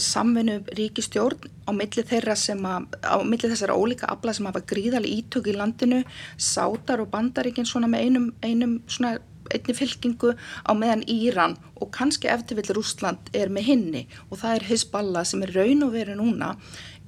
[0.00, 5.10] samvinnu ríkistjórn á milli þeirra sem að, á milli þessara ólíka afla sem hafa gríðali
[5.20, 6.04] ítök í landinu,
[6.38, 9.18] sátar og bandaríkinn svona með einum, einum svona
[9.50, 14.02] einni fylkingu á meðan Íran og kannski eftir vill Rúsland er með hinni.
[14.30, 16.54] Og það er Hezbollah sem er raun og veru núna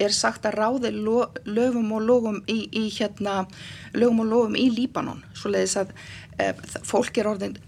[0.03, 3.45] er sagt að ráði lo, lögum og logum í, í hérna
[3.95, 5.23] lögum og logum í Líbanon.
[5.39, 5.93] Svo leiðis að
[6.39, 6.53] e,
[6.89, 7.59] fólk er orðin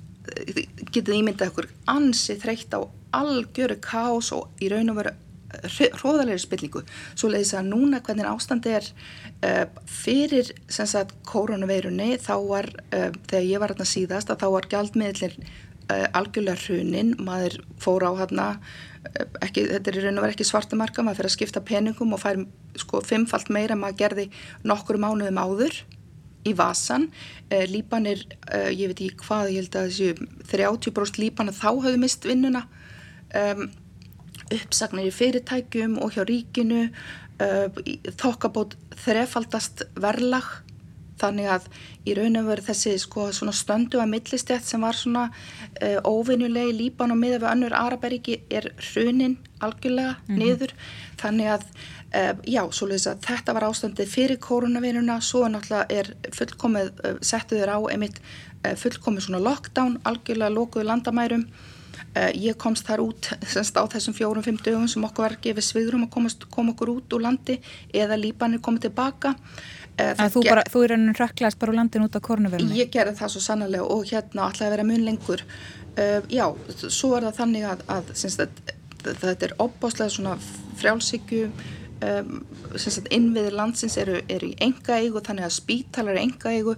[0.95, 2.81] getið ímyndað okkur ansi þreytt á
[3.15, 5.15] algjöru kás og í raun og veru
[5.55, 6.83] hróðalegri spillingu.
[7.15, 13.13] Svo leiðis að núna hvernig ástandi er uh, fyrir sem sagt koronaveirunni þá var uh,
[13.29, 17.15] þegar ég var hérna síðast að þá var gjaldmiðlir uh, algjörlega hrunin.
[17.23, 18.49] Maður fór á hérna
[19.45, 22.23] ekki, þetta er í raun og veru ekki svartamarka maður fyrir að skipta peningum og
[22.23, 22.41] fær
[22.81, 24.31] sko fimmfalt meira maður gerði
[24.67, 25.85] nokkur mánuðum áður
[26.45, 27.09] í vasan
[27.51, 32.01] eh, Líbanir, eh, ég veit ekki hvað ég held að þessu 30% Líbanar þá hafðu
[32.03, 32.67] mist vinnuna.
[33.35, 33.71] Um,
[34.53, 37.69] uppsagnir í fyrirtækjum og hjá ríkinu uh,
[38.21, 40.51] þokkabót þrefaldast verlag
[41.21, 41.67] þannig að
[42.09, 47.15] í raun og veru þessi sko, stöndu að millistjætt sem var svona uh, óvinnulegi Líban
[47.15, 50.39] og miða við önnur Araberíki er hrunin algjörlega mm -hmm.
[50.39, 50.75] niður.
[51.21, 51.65] Þannig að
[52.15, 52.63] uh, já,
[53.13, 58.21] að þetta var ástandið fyrir koronaviruna, svo náttúrulega er fullkomið, uh, settuður á einmitt
[58.65, 61.43] fullkomið svona lockdown algjörlega lókuðu landamærum
[62.39, 66.13] ég komst þar út semst á þessum fjórum-fimm dögum sem okkur var gefið svigrum að
[66.55, 67.57] koma okkur út úr landi
[67.91, 69.35] eða Líbanir komið tilbaka
[69.95, 72.75] Uh, þú, bara, þú er ennum rökklæst bara úr landin út á korunverðinu?
[72.75, 75.45] Ég gerði það svo sannlega og hérna ætlaði að vera mun lengur.
[75.95, 76.49] Uh, já,
[76.89, 78.11] svo er það þannig að, að,
[79.05, 80.35] þetta er opbáslega svona
[80.81, 81.45] frjálsíkju
[82.09, 82.35] um,
[83.15, 86.75] innviðir landsins eru, eru í enga eigu þannig að spítalar er enga eigu.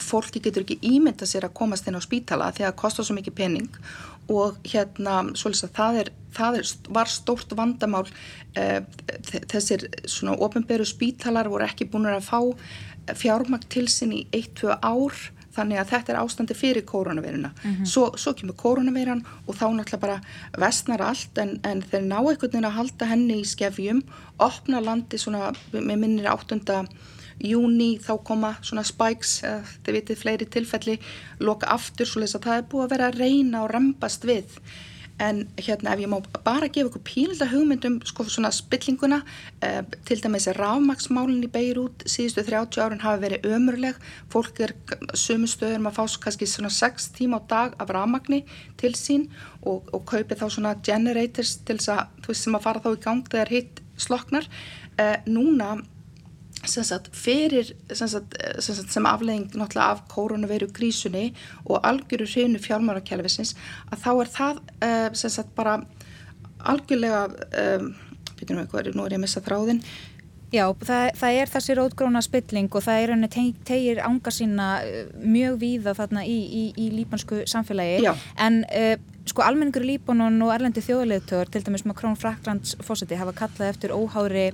[0.00, 3.18] Fólki getur ekki ímynda sér að komast inn á spítala því að það kostar svo
[3.18, 3.82] mikið pening
[4.28, 8.04] og hérna svolítið að það er það er, var stórt vandamál
[8.58, 8.82] eh,
[9.50, 12.40] þessir svona ofinberu spítalar voru ekki búin að fá
[13.16, 15.16] fjármakt til sinn í 1-2 ár
[15.58, 17.86] þannig að þetta er ástandi fyrir koronaviruna mm -hmm.
[17.86, 20.20] svo, svo kemur koronaviran og þá náttúrulega bara
[20.58, 24.02] vestnar allt en, en þeir ná einhvern veginn að halda henni í skefjum
[24.38, 26.84] opna landi svona með minnir 8.
[27.44, 29.38] júni þá koma svona spikes
[29.86, 30.98] þið vitið fleiri tilfelli
[31.40, 34.60] loka aftur svo að það er búið að vera að reyna og rempast við.
[35.18, 39.18] En hérna ef ég má bara gefa ykkur pílda hugmyndum sko svona spillinguna
[39.66, 43.98] eh, til dæmis er rafmaksmálinn í Beirut síðustu 30 árun hafi verið ömurleg.
[44.30, 44.76] Fólk er
[45.18, 48.44] sömu stöður maður fá kannski svona 6 tíma á dag af rafmagni
[48.78, 49.26] til sín
[49.66, 52.90] og, og kaupi þá svona generators til þess að þú veist sem að fara þá
[52.92, 54.46] í gang þegar hitt sloknar
[55.02, 55.80] eh, núna
[56.68, 61.30] sem, sagt, fyrir, sem, sagt, sem, sagt, sem aflegging náttúrulega af koronaviru krísunni
[61.64, 63.54] og algjöru hreinu fjármárakjælfisins
[63.92, 64.60] að þá er það
[65.38, 65.80] uh, bara
[66.58, 67.24] algjörlega,
[67.78, 67.90] um,
[68.38, 69.82] býtum við hvað, nú er ég að missa þráðin.
[70.48, 74.68] Já, það, það er þessi rótgróna spilling og það er henni teg, tegir ánga sína
[75.20, 78.14] mjög víða þarna í, í, í líbansku samfélagi Já.
[78.40, 78.94] en uh,
[79.28, 83.94] sko almenningur í Líbanon og erlendi þjóðleðtöður, til dæmis Makrón Fraklands fósiti hafa kallað eftir
[83.94, 84.46] óhári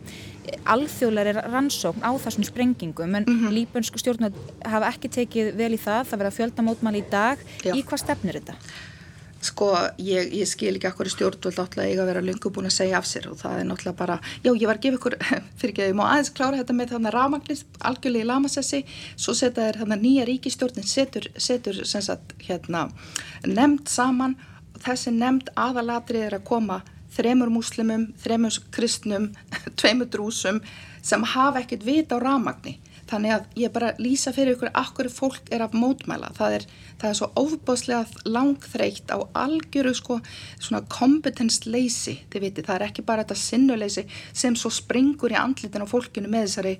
[0.70, 3.55] alþjóðleiri rannsókn á þessum sprengingum en mm -hmm.
[3.59, 7.72] líbansku stjórnum hafa ekki tekið vel í það, það verða fjöldamótmæli í dag, Já.
[7.75, 8.55] í hvað stefnir þetta?
[9.45, 12.79] Sko, ég, ég skil ekki akkur í stjórnvöld áttlega eiga að vera lungu búin að
[12.79, 15.16] segja af sér og það er náttúrulega bara, já ég var að gefa ykkur,
[15.59, 18.81] fyrir ekki að ég má aðeins klára þetta með þannig rafmagnist, algjörlega í lamasessi,
[19.16, 22.89] svo setja þér þannig nýja ríkistjórnin, setur, setur sem sagt hérna
[23.45, 26.81] nefnd saman og þessi nefnd aðalatrið er að koma
[27.14, 29.31] þremur múslimum, þremur kristnum,
[29.79, 30.61] tveimur drúsum
[31.05, 32.79] sem hafa ekkert vita á rafmagni.
[33.05, 36.31] Þannig að ég bara lýsa fyrir ykkur akkur fólk er af mótmæla.
[36.39, 36.66] Það er,
[37.03, 40.18] það er svo ofbáslega langþreytt á algjöru sko
[40.57, 45.85] svona kompetensleysi þið viti, það er ekki bara þetta sinnuleysi sem svo springur í andlitin
[45.85, 46.75] á fólkinu með þessari,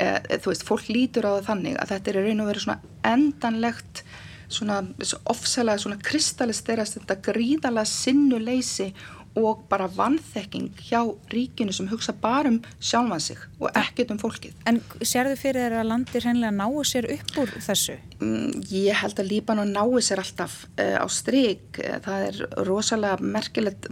[0.00, 2.94] eh, þú veist, fólk lítur á það þannig að þetta er raun og verið svona
[3.12, 4.05] endanlegt
[4.48, 4.82] svona
[5.26, 8.92] ofsalega svona kristallisterast þetta gríðala sinnuleysi
[9.36, 14.54] og bara vannþekking hjá ríkinu sem hugsa bara um sjálfan sig og ekkert um fólkið.
[14.68, 17.98] En sérðu fyrir þeirra að landir hennilega náu sér upp úr þessu?
[18.16, 21.82] Mm, ég held að Líbanon náu sér alltaf uh, á stryk.
[22.06, 23.90] Það er rosalega merkilegt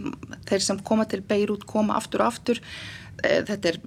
[0.49, 2.63] þeir sem koma til Beirut koma aftur og aftur.
[3.25, 3.79] Uh, þetta er,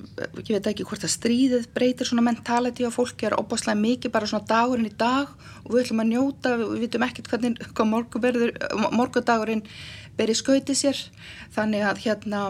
[0.43, 3.25] ég veit ekki hvort að stríðið breytir svona mentality á fólki.
[3.25, 5.31] Það er opaslega mikið bara svona dagurinn í dag
[5.65, 7.63] og við ætlum að njóta, við vitum ekkert hvernig
[8.99, 9.65] morgudagurinn
[10.19, 10.99] beri skauti sér
[11.55, 12.45] þannig að hérna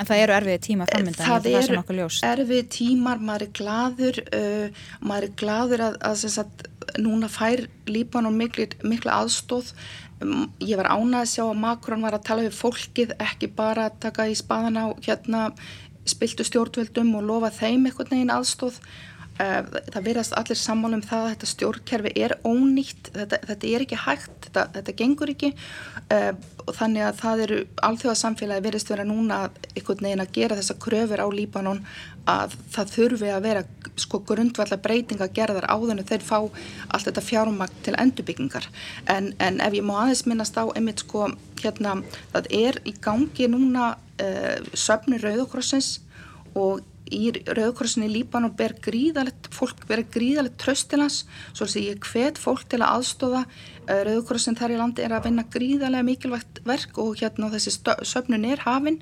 [0.00, 4.84] En það eru erfið tíma framöndan það, það eru erfið tímar maður er gladur uh,
[5.02, 6.66] maður er gladur að, að sagt,
[6.98, 9.72] núna fær Líbanon miklu, miklu aðstóð
[10.24, 13.88] um, ég var ánað að sjá að Makrón var að tala við fólkið ekki bara
[13.90, 15.46] að taka í spaðan á hérna
[16.08, 18.80] spiltu stjórnveldum og lofa þeim eitthvað neginn aðstóð
[19.38, 24.34] það verðast allir sammálum það að þetta stjórnkerfi er ónýtt, þetta, þetta er ekki hægt,
[24.46, 25.52] þetta, þetta gengur ekki.
[26.12, 29.38] Uh, og þannig að það eru alþjóðasamfélagi verðist vera núna
[29.72, 31.80] einhvern veginn að gera þessa kröfur á Líbanon
[32.30, 33.64] að það þurfi að vera
[33.98, 38.68] sko grundvallar breytinga gerðar áðunum þeir fá allt þetta fjármakt til endurbyggingar.
[39.10, 41.98] En, en ef ég má aðeins minnast á einmitt sko hérna
[42.32, 45.96] það er í gangi núna uh, söfnur Rauðokrossins
[46.54, 51.84] og í Rauðkorsin í Líbanu ber gríðalegt, fólk ber gríðalegt tröst til hans, svo að
[51.84, 56.08] ég hvet fólk til að aðstóða eh, Rauðkorsin þar í landi er að vinna gríðalega
[56.08, 57.76] mikilvægt verk og hérna þessi
[58.08, 59.00] söfnun er hafinn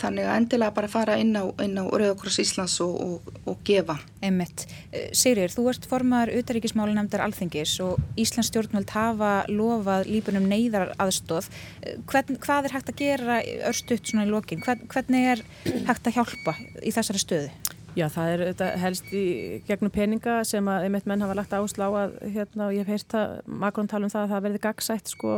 [0.00, 3.98] þannig að endilega bara fara inn á, á Rauðakross Íslands og, og, og gefa.
[4.24, 4.66] Emmitt.
[4.92, 11.50] Eh, Sigrir, þú ert formar utaríkismálinemndar alþengis og Íslands stjórnvöld hafa lofað lípunum neyðar aðstóð.
[11.82, 13.40] Eh, hvern, hvað er hægt að gera
[13.70, 14.62] örstuðt svona í lokin?
[14.64, 15.46] Hvern, hvernig er
[15.88, 17.65] hægt að hjálpa í þessari stöðu?
[17.96, 19.24] Já, það er þetta helst í
[19.64, 23.14] gegnum peninga sem að einmitt menn hafa lagt áslá að hérna og ég hef heyrt
[23.16, 23.30] að
[23.62, 25.36] Makrón tala um það að það verði gagsætt sko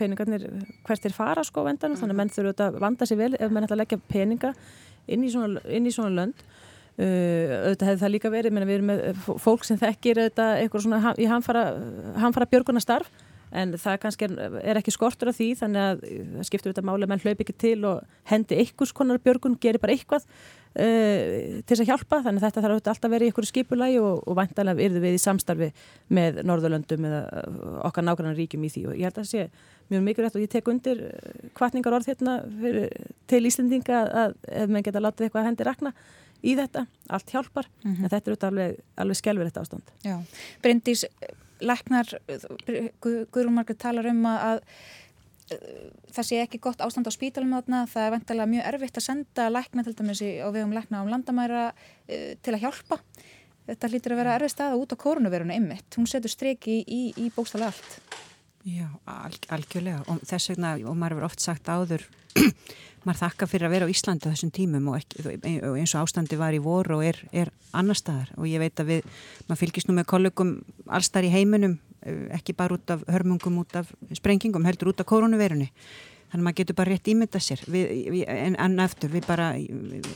[0.00, 0.46] peningarnir
[0.86, 2.00] hvert er fara sko vendan mm -hmm.
[2.00, 4.54] þannig að menn þurfu þetta vanda sér vel ef menn ætla að leggja peninga
[5.08, 8.74] inn í svona, inn í svona lönd uh, auðvitað hefði það líka verið, menn við
[8.74, 11.64] erum með fólk sem þekkir auðvitað eitthvað svona í hamfara,
[12.16, 13.12] hamfara björgunastarf
[13.54, 17.12] en það kannski er, er ekki skortur af því þannig að skiptur þetta máli að
[17.12, 20.24] menn hlaup ekki til og hendi einhvers konar björgun, gerir bara eitthvað
[20.80, 24.24] uh, til að hjálpa þannig að þetta þarf alltaf að vera í einhverju skipulagi og,
[24.24, 25.70] og vantanlega yrðu við í samstarfi
[26.14, 27.22] með Norðurlöndum eða
[27.88, 29.46] okkar nákvæmlega ríkjum í því og ég held að það sé
[29.92, 31.00] mjög mikilvægt og ég tek undir
[31.56, 32.90] kvartningar orð hérna fyrir,
[33.30, 35.94] til Íslendinga að ef maður geta látið eitthvað að hendi rakna
[36.44, 38.04] í þetta, allt hjálpar mm -hmm.
[38.04, 40.16] en þetta er út alveg, alveg þetta ástand Já.
[40.62, 41.06] Bryndís
[41.64, 42.08] Læknar,
[43.00, 44.60] Guðrún Margreth talar um að
[45.48, 49.84] það sé ekki gott ástand á spítalum það er vantilega mjög erfitt að senda lækna
[49.84, 53.00] til dæmis og við um lækna á landamæra uh, til að hjálpa.
[53.68, 57.30] Þetta hlýtur að vera erfið staða út á koronaviruna ymmit, hún setur streki í, í,
[57.32, 58.00] bókstala allt.
[58.64, 60.02] Já, alg, algjörlega.
[60.08, 62.04] Og þess vegna, og maður hefur oft sagt áður
[63.04, 65.24] maður þakka fyrir að vera á Íslandi á þessum tímum og, ekki,
[65.64, 68.32] og eins og ástandi var í voru og er, er annar staðar.
[68.36, 69.10] Og ég veit að við,
[69.48, 70.54] maður fylgist nú með kollegum
[70.88, 75.08] allstar í heiminum Eh, ekki bara út af hörmungum, út af sprengingum, heldur út af
[75.08, 75.70] koronavirunni.
[76.30, 77.62] Þannig að maður getur bara rétt ímynda sér.
[77.70, 80.08] Við, við, en, en eftir við bara við,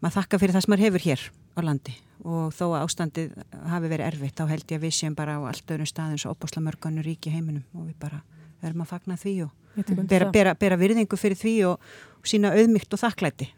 [0.00, 1.24] maður þakka fyrir það sem maður hefur hér
[1.58, 1.96] á landi.
[2.22, 3.32] Og þó að ástandið
[3.72, 6.34] hafi verið erfitt þá held ég að við séum bara á allt öðrum staðum svo
[6.36, 7.64] opbásla mörganu ríki heiminum.
[7.74, 8.22] Og við bara
[8.62, 11.88] verðum að fagna því og bera, bera, bera virðingu fyrir því og,
[12.20, 13.48] og sína auðmygt og þakklæti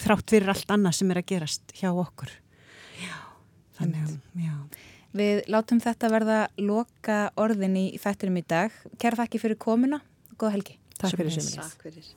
[0.00, 2.32] þrátt fyrir allt annað sem er að gerast hjá okkur.
[2.98, 3.14] Já,
[3.78, 4.56] þannig að já
[5.14, 8.74] Við látum þetta verða loka orðin í þættinum í dag.
[8.98, 10.00] Kæra þakki fyrir komuna
[10.32, 10.78] og góða helgi.
[10.98, 12.14] Takk fyrir semins.